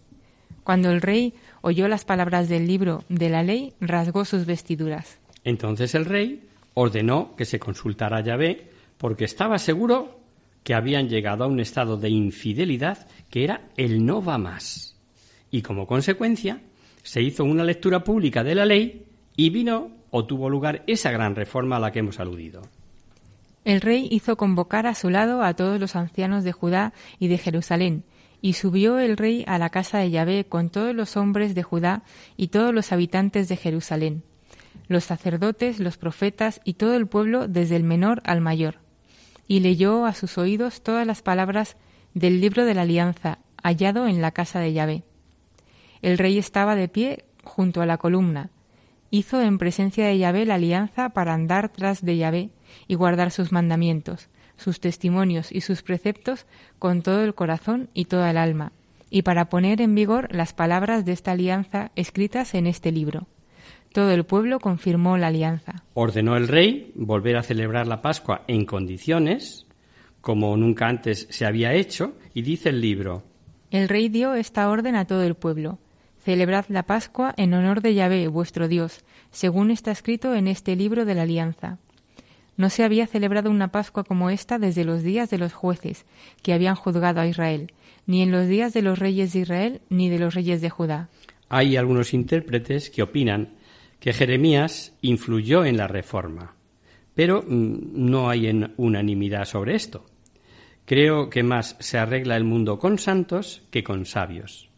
[0.63, 5.19] Cuando el rey oyó las palabras del libro de la ley, rasgó sus vestiduras.
[5.45, 10.19] Entonces el rey ordenó que se consultara Yahvé, porque estaba seguro
[10.63, 14.97] que habían llegado a un estado de infidelidad que era el no va más
[15.51, 16.61] y como consecuencia
[17.03, 19.05] se hizo una lectura pública de la ley
[19.35, 22.61] y vino o tuvo lugar esa gran reforma a la que hemos aludido.
[23.63, 27.37] El rey hizo convocar a su lado a todos los ancianos de Judá y de
[27.37, 28.03] Jerusalén,
[28.41, 32.03] y subió el rey a la casa de Yahvé con todos los hombres de Judá
[32.37, 34.23] y todos los habitantes de Jerusalén,
[34.87, 38.79] los sacerdotes, los profetas y todo el pueblo desde el menor al mayor,
[39.47, 41.77] y leyó a sus oídos todas las palabras
[42.13, 45.03] del libro de la alianza hallado en la casa de Yahvé.
[46.01, 48.49] El rey estaba de pie junto a la columna.
[49.09, 52.49] Hizo en presencia de Yahvé la alianza para andar tras de Yahvé
[52.87, 56.45] y guardar sus mandamientos, sus testimonios y sus preceptos
[56.79, 58.73] con todo el corazón y toda el alma,
[59.09, 63.27] y para poner en vigor las palabras de esta alianza escritas en este libro.
[63.93, 65.83] Todo el pueblo confirmó la alianza.
[65.93, 69.65] Ordenó el rey volver a celebrar la Pascua en condiciones,
[70.21, 73.23] como nunca antes se había hecho, y dice el libro.
[73.71, 75.79] El rey dio esta orden a todo el pueblo
[76.27, 81.05] Celebrad la Pascua en honor de Yahvé, vuestro Dios, según está escrito en este libro
[81.05, 81.77] de la Alianza.
[82.57, 86.05] No se había celebrado una Pascua como esta desde los días de los jueces
[86.43, 87.71] que habían juzgado a Israel,
[88.07, 91.07] ni en los días de los reyes de Israel, ni de los reyes de Judá.
[91.47, 93.51] Hay algunos intérpretes que opinan
[93.99, 96.55] que Jeremías influyó en la reforma,
[97.13, 100.05] pero mm, no hay unanimidad sobre esto.
[100.85, 104.69] Creo que más se arregla el mundo con santos que con sabios.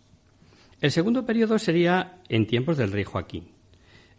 [0.82, 3.50] El segundo periodo sería en tiempos del rey Joaquín.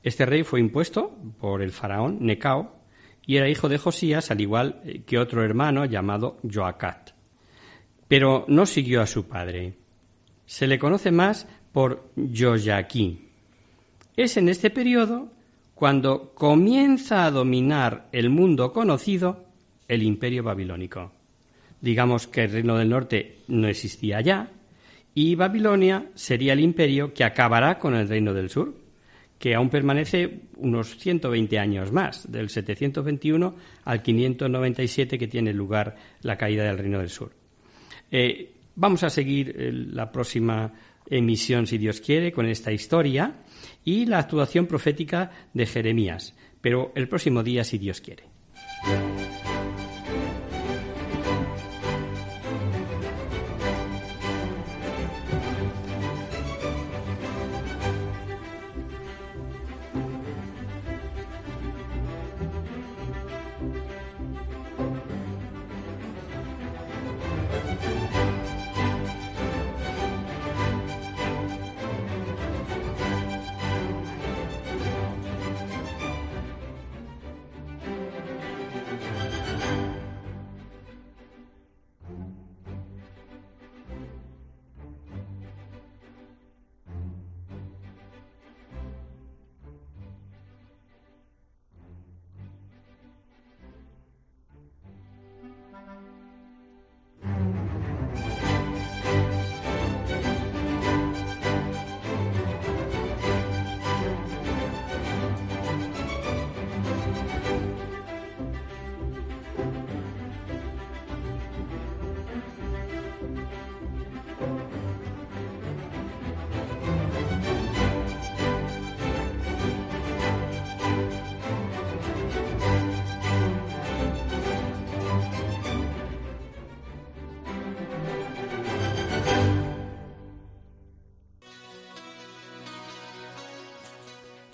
[0.02, 2.76] Este rey fue impuesto por el faraón Necao
[3.26, 7.10] y era hijo de Josías, al igual que otro hermano llamado Joacat.
[8.08, 9.74] Pero no siguió a su padre.
[10.46, 13.29] Se le conoce más por Joaquín.
[14.20, 15.32] Es en este periodo
[15.74, 19.46] cuando comienza a dominar el mundo conocido
[19.88, 21.10] el imperio babilónico.
[21.80, 24.50] Digamos que el reino del norte no existía ya
[25.14, 28.74] y Babilonia sería el imperio que acabará con el reino del sur,
[29.38, 33.54] que aún permanece unos 120 años más, del 721
[33.84, 37.32] al 597 que tiene lugar la caída del reino del sur.
[38.10, 40.70] Eh, vamos a seguir eh, la próxima
[41.08, 43.34] emisión, si Dios quiere, con esta historia
[43.84, 48.24] y la actuación profética de Jeremías, pero el próximo día, si Dios quiere.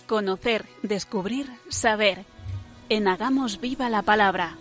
[0.06, 2.24] Conocer, descubrir, saber.
[2.88, 4.56] En Hagamos Viva la Palabra.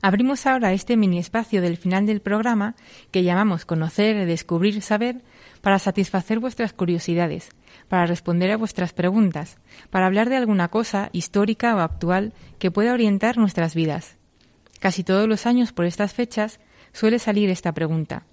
[0.00, 2.76] Abrimos ahora este mini espacio del final del programa
[3.10, 5.22] que llamamos Conocer, Descubrir, Saber
[5.60, 7.50] para satisfacer vuestras curiosidades,
[7.88, 9.58] para responder a vuestras preguntas,
[9.90, 14.18] para hablar de alguna cosa histórica o actual que pueda orientar nuestras vidas.
[14.78, 16.60] Casi todos los años por estas fechas
[16.92, 18.24] suele salir esta pregunta.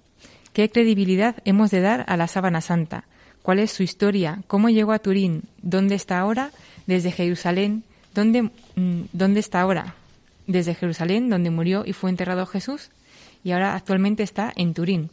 [0.58, 3.04] ¿Qué credibilidad hemos de dar a la sábana santa?
[3.42, 4.42] ¿Cuál es su historia?
[4.48, 5.44] ¿Cómo llegó a Turín?
[5.62, 6.50] ¿Dónde está ahora?
[6.88, 7.84] Desde Jerusalén.
[8.12, 8.42] ¿Dónde,
[8.74, 9.94] mm, ¿Dónde está ahora?
[10.48, 12.90] Desde Jerusalén, donde murió y fue enterrado Jesús,
[13.44, 15.10] y ahora actualmente está en Turín.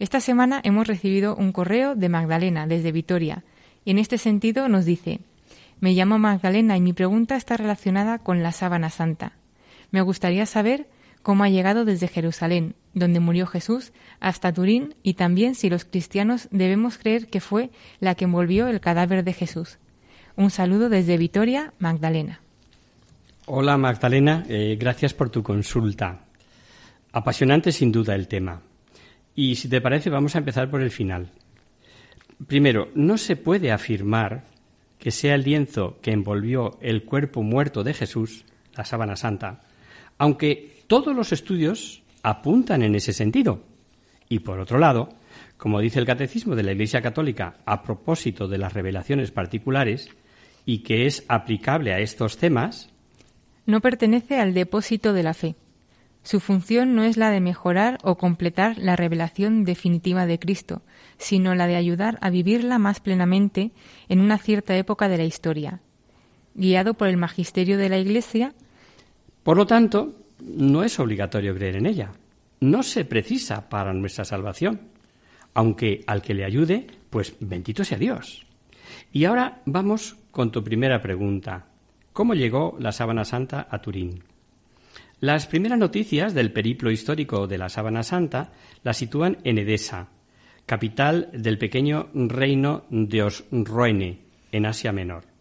[0.00, 3.42] Esta semana hemos recibido un correo de Magdalena desde Vitoria,
[3.86, 5.20] y en este sentido nos dice,
[5.80, 9.32] me llamo Magdalena y mi pregunta está relacionada con la sábana santa.
[9.92, 10.86] Me gustaría saber
[11.22, 16.48] cómo ha llegado desde Jerusalén, donde murió Jesús, hasta Turín y también si los cristianos
[16.50, 17.70] debemos creer que fue
[18.00, 19.78] la que envolvió el cadáver de Jesús.
[20.36, 22.40] Un saludo desde Vitoria, Magdalena.
[23.46, 26.24] Hola Magdalena, eh, gracias por tu consulta.
[27.12, 28.62] Apasionante sin duda el tema.
[29.34, 31.30] Y si te parece vamos a empezar por el final.
[32.46, 34.44] Primero, no se puede afirmar
[34.98, 39.60] que sea el lienzo que envolvió el cuerpo muerto de Jesús, la sábana santa,
[40.18, 43.62] aunque todos los estudios apuntan en ese sentido.
[44.28, 45.10] Y por otro lado,
[45.56, 50.08] como dice el Catecismo de la Iglesia Católica a propósito de las revelaciones particulares,
[50.66, 52.90] y que es aplicable a estos temas,
[53.66, 55.56] no pertenece al depósito de la fe.
[56.22, 60.80] Su función no es la de mejorar o completar la revelación definitiva de Cristo,
[61.18, 63.72] sino la de ayudar a vivirla más plenamente
[64.08, 65.80] en una cierta época de la historia.
[66.54, 68.54] Guiado por el magisterio de la Iglesia,
[69.42, 72.12] por lo tanto, no es obligatorio creer en ella.
[72.60, 74.80] No se precisa para nuestra salvación.
[75.54, 78.46] Aunque al que le ayude, pues bendito sea Dios.
[79.12, 81.66] Y ahora vamos con tu primera pregunta.
[82.12, 84.24] ¿Cómo llegó la sábana santa a Turín?
[85.20, 90.08] Las primeras noticias del periplo histórico de la sábana santa la sitúan en Edesa,
[90.66, 94.18] capital del pequeño reino de Osroene,
[94.52, 95.33] en Asia Menor.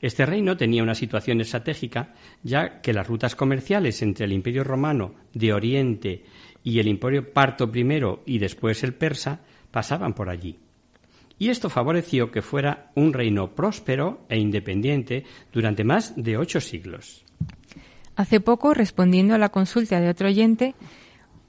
[0.00, 5.14] Este reino tenía una situación estratégica, ya que las rutas comerciales entre el Imperio romano
[5.34, 6.24] de Oriente
[6.62, 9.40] y el Imperio parto primero y después el persa
[9.70, 10.58] pasaban por allí.
[11.38, 17.24] Y esto favoreció que fuera un reino próspero e independiente durante más de ocho siglos.
[18.16, 20.74] Hace poco, respondiendo a la consulta de otro oyente,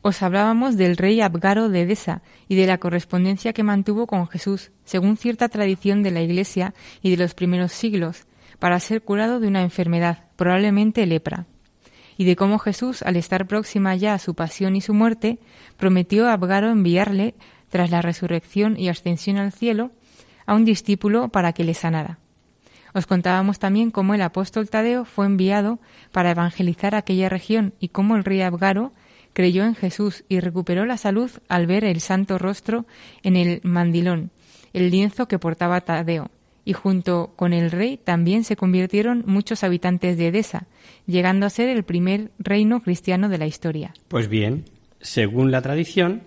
[0.02, 4.72] os hablábamos del rey Abgaro de Edesa y de la correspondencia que mantuvo con Jesús,
[4.86, 8.28] según cierta tradición de la Iglesia y de los primeros siglos,
[8.60, 11.46] para ser curado de una enfermedad, probablemente lepra,
[12.18, 15.40] y de cómo Jesús, al estar próxima ya a su pasión y su muerte,
[15.78, 17.36] prometió a Abgaro enviarle,
[17.70, 19.92] tras la resurrección y ascensión al cielo,
[20.46, 22.20] a un discípulo para que le sanara.
[22.94, 25.80] Os contábamos también cómo el apóstol Tadeo fue enviado
[26.12, 28.92] para evangelizar aquella región y cómo el rey Abgaro
[29.34, 32.86] creyó en Jesús y recuperó la salud al ver el santo rostro
[33.22, 34.32] en el mandilón,
[34.74, 36.32] el lienzo que portaba Tadeo.
[36.66, 40.68] Y junto con el rey también se convirtieron muchos habitantes de Edesa,
[41.06, 43.94] llegando a ser el primer reino cristiano de la historia.
[44.08, 44.66] Pues bien,
[45.00, 46.24] según la tradición,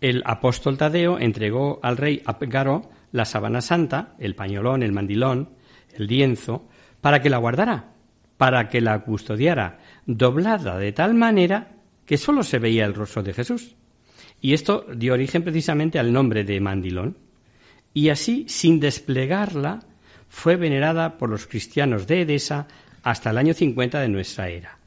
[0.00, 5.50] el apóstol Tadeo entregó al rey Abgaro la sábana santa, el pañolón, el mandilón,
[5.94, 6.68] el lienzo,
[7.00, 7.92] para que la guardara,
[8.36, 11.76] para que la custodiara, doblada de tal manera
[12.06, 13.76] que sólo se veía el rostro de Jesús.
[14.40, 17.16] Y esto dio origen precisamente al nombre de mandilón.
[17.94, 19.80] Y así, sin desplegarla,
[20.28, 22.66] fue venerada por los cristianos de Edesa
[23.02, 24.78] hasta el año 50 de nuestra era.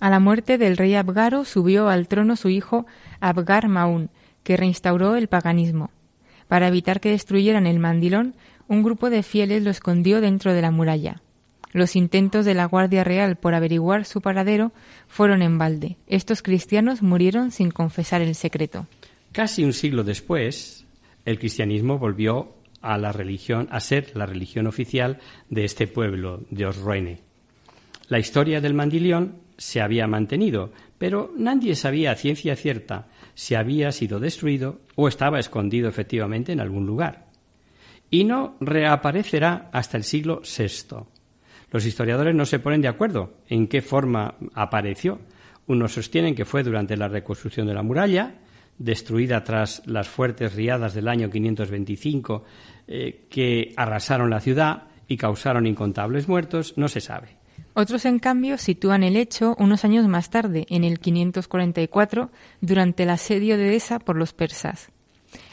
[0.00, 2.86] A la muerte del rey Abgaro subió al trono su hijo
[3.20, 4.10] Abgar Maún,
[4.42, 5.90] que reinstauró el paganismo.
[6.46, 8.34] Para evitar que destruyeran el mandilón,
[8.68, 11.22] un grupo de fieles lo escondió dentro de la muralla.
[11.72, 14.72] Los intentos de la Guardia Real por averiguar su paradero
[15.08, 15.96] fueron en balde.
[16.06, 18.86] Estos cristianos murieron sin confesar el secreto.
[19.32, 20.83] Casi un siglo después,
[21.24, 25.18] el cristianismo volvió a la religión, a ser la religión oficial
[25.48, 27.20] de este pueblo de Osroene.
[28.08, 33.90] La historia del mandilión se había mantenido, pero nadie sabía a ciencia cierta si había
[33.92, 37.26] sido destruido o estaba escondido efectivamente en algún lugar.
[38.10, 41.06] Y no reaparecerá hasta el siglo VI.
[41.70, 45.18] Los historiadores no se ponen de acuerdo en qué forma apareció.
[45.66, 48.34] Unos sostienen que fue durante la reconstrucción de la muralla,
[48.78, 52.44] destruida tras las fuertes riadas del año 525
[52.86, 57.36] eh, que arrasaron la ciudad y causaron incontables muertos, no se sabe.
[57.74, 63.10] Otros, en cambio, sitúan el hecho unos años más tarde, en el 544, durante el
[63.10, 64.90] asedio de Edesa por los persas.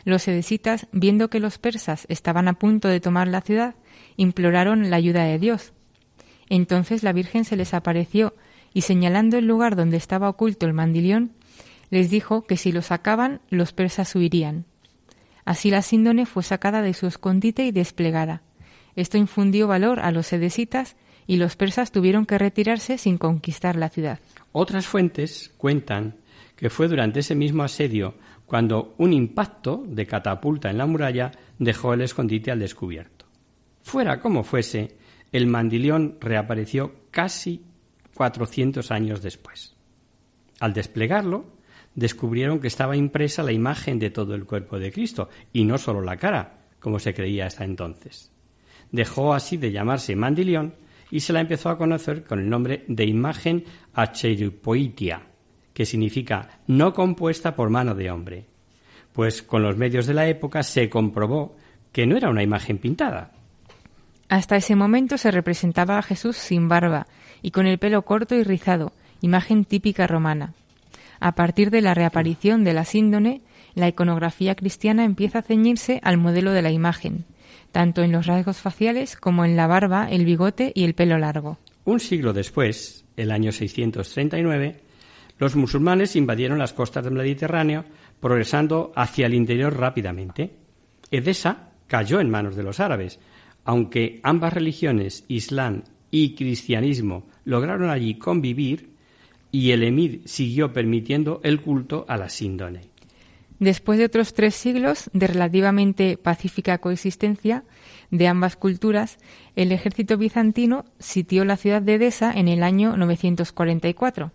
[0.05, 3.75] Los edesitas, viendo que los persas estaban a punto de tomar la ciudad,
[4.17, 5.73] imploraron la ayuda de Dios,
[6.51, 8.35] entonces la Virgen se les apareció
[8.73, 11.31] y señalando el lugar donde estaba oculto el mandilión,
[11.91, 14.65] les dijo que si lo sacaban, los persas huirían.
[15.45, 18.41] Así la síndone fue sacada de su escondite y desplegada.
[18.95, 20.95] Esto infundió valor a los edesitas
[21.27, 24.19] y los persas tuvieron que retirarse sin conquistar la ciudad.
[24.51, 26.15] Otras fuentes cuentan
[26.55, 28.15] que fue durante ese mismo asedio
[28.45, 33.25] cuando un impacto de catapulta en la muralla dejó el escondite al descubierto.
[33.81, 34.97] Fuera como fuese,
[35.31, 37.63] el mandilión reapareció casi
[38.13, 39.75] 400 años después.
[40.59, 41.45] Al desplegarlo,
[41.95, 46.01] descubrieron que estaba impresa la imagen de todo el cuerpo de Cristo, y no solo
[46.01, 48.31] la cara, como se creía hasta entonces.
[48.91, 50.75] Dejó así de llamarse mandilión
[51.09, 55.23] y se la empezó a conocer con el nombre de imagen acheripoitia,
[55.73, 58.45] que significa no compuesta por mano de hombre,
[59.13, 61.55] pues con los medios de la época se comprobó
[61.91, 63.33] que no era una imagen pintada,
[64.31, 67.05] hasta ese momento se representaba a Jesús sin barba
[67.41, 70.53] y con el pelo corto y rizado, imagen típica romana.
[71.21, 73.41] A partir de la reaparición de la síndone,
[73.75, 77.25] la iconografía cristiana empieza a ceñirse al modelo de la imagen,
[77.71, 81.59] tanto en los rasgos faciales como en la barba, el bigote y el pelo largo.
[81.85, 84.81] Un siglo después, el año 639,
[85.37, 87.85] los musulmanes invadieron las costas del Mediterráneo,
[88.19, 90.55] progresando hacia el interior rápidamente.
[91.11, 93.19] Edesa cayó en manos de los árabes,
[93.63, 98.90] aunque ambas religiones, Islam y cristianismo, lograron allí convivir
[99.51, 102.91] y el emir siguió permitiendo el culto a la síndone.
[103.59, 107.63] Después de otros tres siglos de relativamente pacífica coexistencia
[108.09, 109.19] de ambas culturas,
[109.55, 114.31] el ejército bizantino sitió la ciudad de Edesa en el año 944.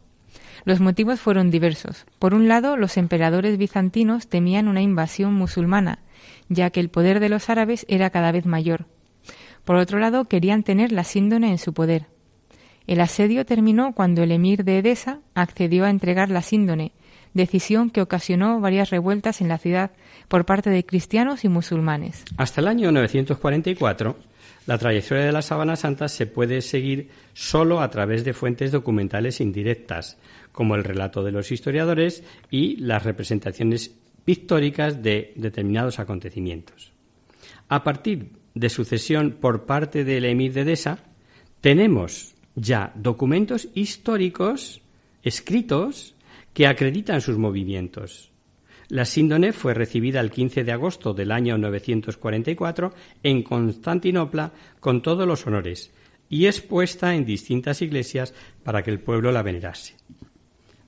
[0.65, 2.07] Los motivos fueron diversos.
[2.21, 5.99] Por un lado, los emperadores bizantinos temían una invasión musulmana,
[6.49, 8.87] ya que el poder de los árabes era cada vez mayor.
[9.65, 12.07] Por otro lado, querían tener la síndone en su poder.
[12.87, 16.93] El asedio terminó cuando el emir de Edesa accedió a entregar la síndone,
[17.35, 19.91] decisión que ocasionó varias revueltas en la ciudad
[20.29, 22.25] por parte de cristianos y musulmanes.
[22.37, 24.17] Hasta el año 944,
[24.67, 29.41] la trayectoria de la Sábana Santa se puede seguir solo a través de fuentes documentales
[29.41, 30.17] indirectas,
[30.53, 36.93] como el relato de los historiadores y las representaciones pictóricas de determinados acontecimientos.
[37.69, 40.99] A partir de sucesión por parte del emir de Edesa,
[41.61, 44.83] tenemos ya documentos históricos
[45.23, 46.15] escritos
[46.55, 48.33] que acreditan sus movimientos.
[48.89, 55.27] La síndone fue recibida el 15 de agosto del año 944 en Constantinopla con todos
[55.27, 55.93] los honores
[56.29, 58.33] y expuesta en distintas iglesias
[58.63, 59.97] para que el pueblo la venerase.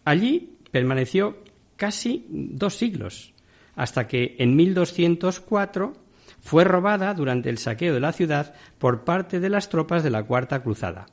[0.04, 1.38] Allí permaneció
[1.76, 3.34] casi dos siglos,
[3.74, 5.92] hasta que en 1204
[6.40, 10.22] fue robada durante el saqueo de la ciudad por parte de las tropas de la
[10.22, 11.06] Cuarta Cruzada.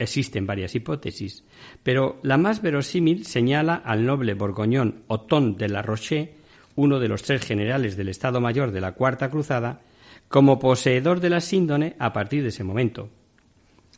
[0.00, 1.44] Existen varias hipótesis,
[1.82, 6.36] pero la más verosímil señala al noble borgoñón Otón de la Roche,
[6.74, 9.82] uno de los tres generales del Estado Mayor de la Cuarta Cruzada,
[10.26, 13.10] como poseedor de la síndone a partir de ese momento.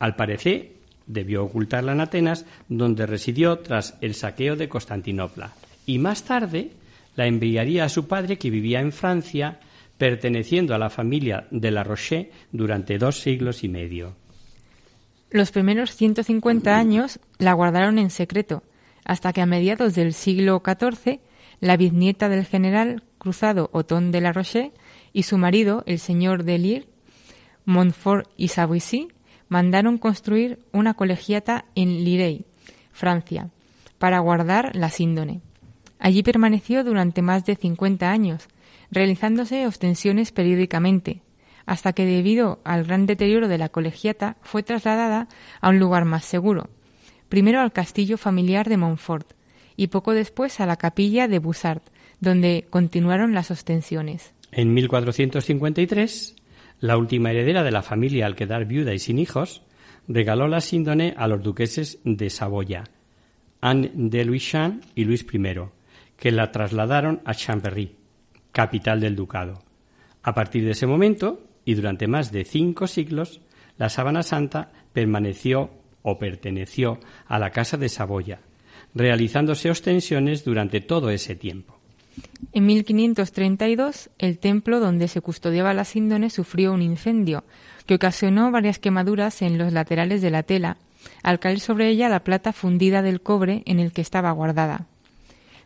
[0.00, 0.72] Al parecer,
[1.06, 5.52] debió ocultarla en Atenas, donde residió tras el saqueo de Constantinopla,
[5.86, 6.72] y más tarde
[7.14, 9.60] la enviaría a su padre que vivía en Francia,
[9.98, 14.16] perteneciendo a la familia de la Roche durante dos siglos y medio.
[15.32, 18.62] Los primeros 150 años la guardaron en secreto,
[19.02, 21.20] hasta que a mediados del siglo XIV
[21.58, 24.72] la bisnieta del general cruzado Otón de la Roche
[25.14, 26.86] y su marido, el señor de Lire,
[27.64, 29.08] Montfort y Savoisy,
[29.48, 32.44] mandaron construir una colegiata en Lirey,
[32.92, 33.48] Francia,
[33.98, 35.40] para guardar la síndone.
[35.98, 38.48] Allí permaneció durante más de 50 años,
[38.90, 41.21] realizándose ostensiones periódicamente,
[41.66, 45.28] hasta que debido al gran deterioro de la colegiata fue trasladada
[45.60, 46.70] a un lugar más seguro,
[47.28, 49.32] primero al castillo familiar de Montfort
[49.76, 51.82] y poco después a la capilla de Bussard,
[52.20, 54.34] donde continuaron las ostensiones.
[54.50, 56.36] En 1453,
[56.80, 59.62] la última heredera de la familia al quedar viuda y sin hijos,
[60.08, 62.84] regaló la síndone a los duqueses de Saboya,
[63.60, 64.52] Anne de Louis
[64.94, 65.40] y Luis I,
[66.16, 67.96] que la trasladaron a Chambéry,
[68.52, 69.62] capital del ducado.
[70.22, 73.40] A partir de ese momento, y durante más de cinco siglos
[73.78, 75.70] la sábana santa permaneció
[76.02, 78.40] o perteneció a la Casa de Saboya,
[78.94, 81.78] realizándose ostensiones durante todo ese tiempo.
[82.52, 87.44] En 1532, el templo donde se custodiaba la síndone sufrió un incendio
[87.86, 90.76] que ocasionó varias quemaduras en los laterales de la tela,
[91.22, 94.86] al caer sobre ella la plata fundida del cobre en el que estaba guardada.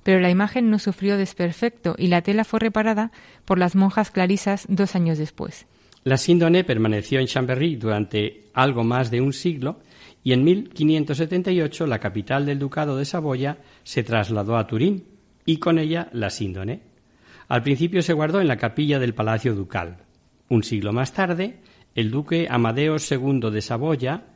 [0.02, 3.10] Pero la imagen no sufrió desperfecto y la tela fue reparada
[3.44, 5.66] por las monjas clarisas dos años después.
[6.06, 9.80] La síndone permaneció en Chambéry durante algo más de un siglo
[10.22, 15.02] y en 1578 la capital del ducado de Saboya se trasladó a Turín
[15.44, 16.80] y con ella la síndone.
[17.48, 19.96] Al principio se guardó en la capilla del Palacio Ducal.
[20.48, 21.58] Un siglo más tarde,
[21.96, 24.26] el duque Amadeo II de Saboya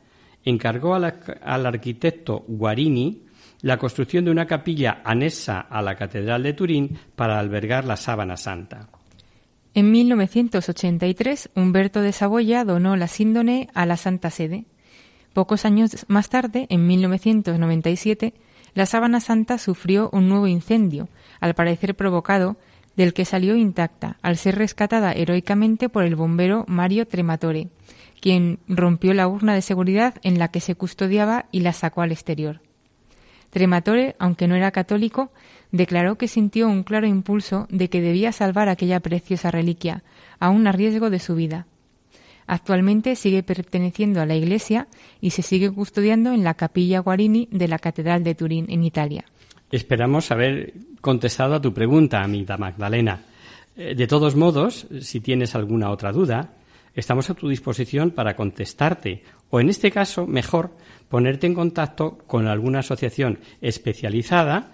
[0.43, 3.27] encargó al, al arquitecto Guarini
[3.61, 8.35] la construcción de una capilla anexa a la Catedral de Turín para albergar la sábana
[8.35, 8.89] santa.
[9.73, 14.65] En 1983, Humberto de Saboya donó la síndone a la Santa Sede.
[15.31, 18.33] Pocos años más tarde, en 1997,
[18.73, 21.07] la sábana santa sufrió un nuevo incendio,
[21.39, 22.57] al parecer provocado,
[22.97, 27.69] del que salió intacta, al ser rescatada heroicamente por el bombero Mario Trematore,
[28.19, 32.11] quien rompió la urna de seguridad en la que se custodiaba y la sacó al
[32.11, 32.59] exterior.
[33.51, 35.31] Trematore, aunque no era católico,
[35.71, 40.03] declaró que sintió un claro impulso de que debía salvar aquella preciosa reliquia,
[40.39, 41.67] aun a riesgo de su vida.
[42.47, 44.87] Actualmente sigue perteneciendo a la Iglesia
[45.21, 49.25] y se sigue custodiando en la capilla Guarini de la Catedral de Turín, en Italia.
[49.71, 53.21] Esperamos haber contestado a tu pregunta, amita Magdalena.
[53.77, 56.55] Eh, de todos modos, si tienes alguna otra duda,
[56.93, 60.71] estamos a tu disposición para contestarte o, en este caso, mejor,
[61.07, 64.73] ponerte en contacto con alguna asociación especializada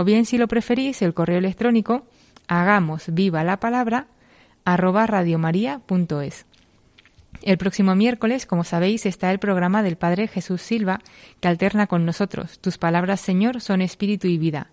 [0.00, 2.06] o bien si lo preferís el correo electrónico
[2.48, 4.06] hagamos viva la palabra
[4.64, 6.46] arroba radiomaria.es.
[7.42, 11.00] El próximo miércoles, como sabéis, está el programa del Padre Jesús Silva,
[11.40, 12.60] que alterna con nosotros.
[12.60, 14.70] Tus palabras, Señor, son espíritu y vida.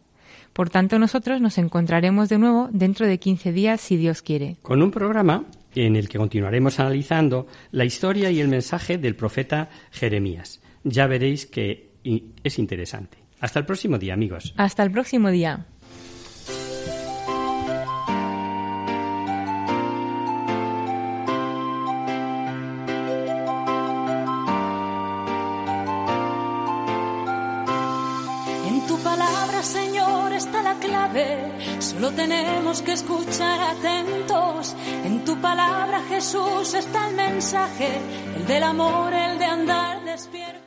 [0.53, 4.55] Por tanto, nosotros nos encontraremos de nuevo dentro de 15 días, si Dios quiere.
[4.61, 5.43] Con un programa
[5.75, 10.61] en el que continuaremos analizando la historia y el mensaje del profeta Jeremías.
[10.85, 11.89] Ya veréis que
[12.43, 13.26] es interesante.
[13.39, 14.53] Hasta el próximo día, amigos.
[14.57, 15.65] Hasta el próximo día.
[28.65, 31.51] En tu palabra, Señor, está la clave.
[31.79, 34.75] Solo tenemos que escuchar atentos.
[35.05, 37.89] En tu palabra, Jesús, está el mensaje,
[38.35, 40.66] el del amor, el de andar despierto.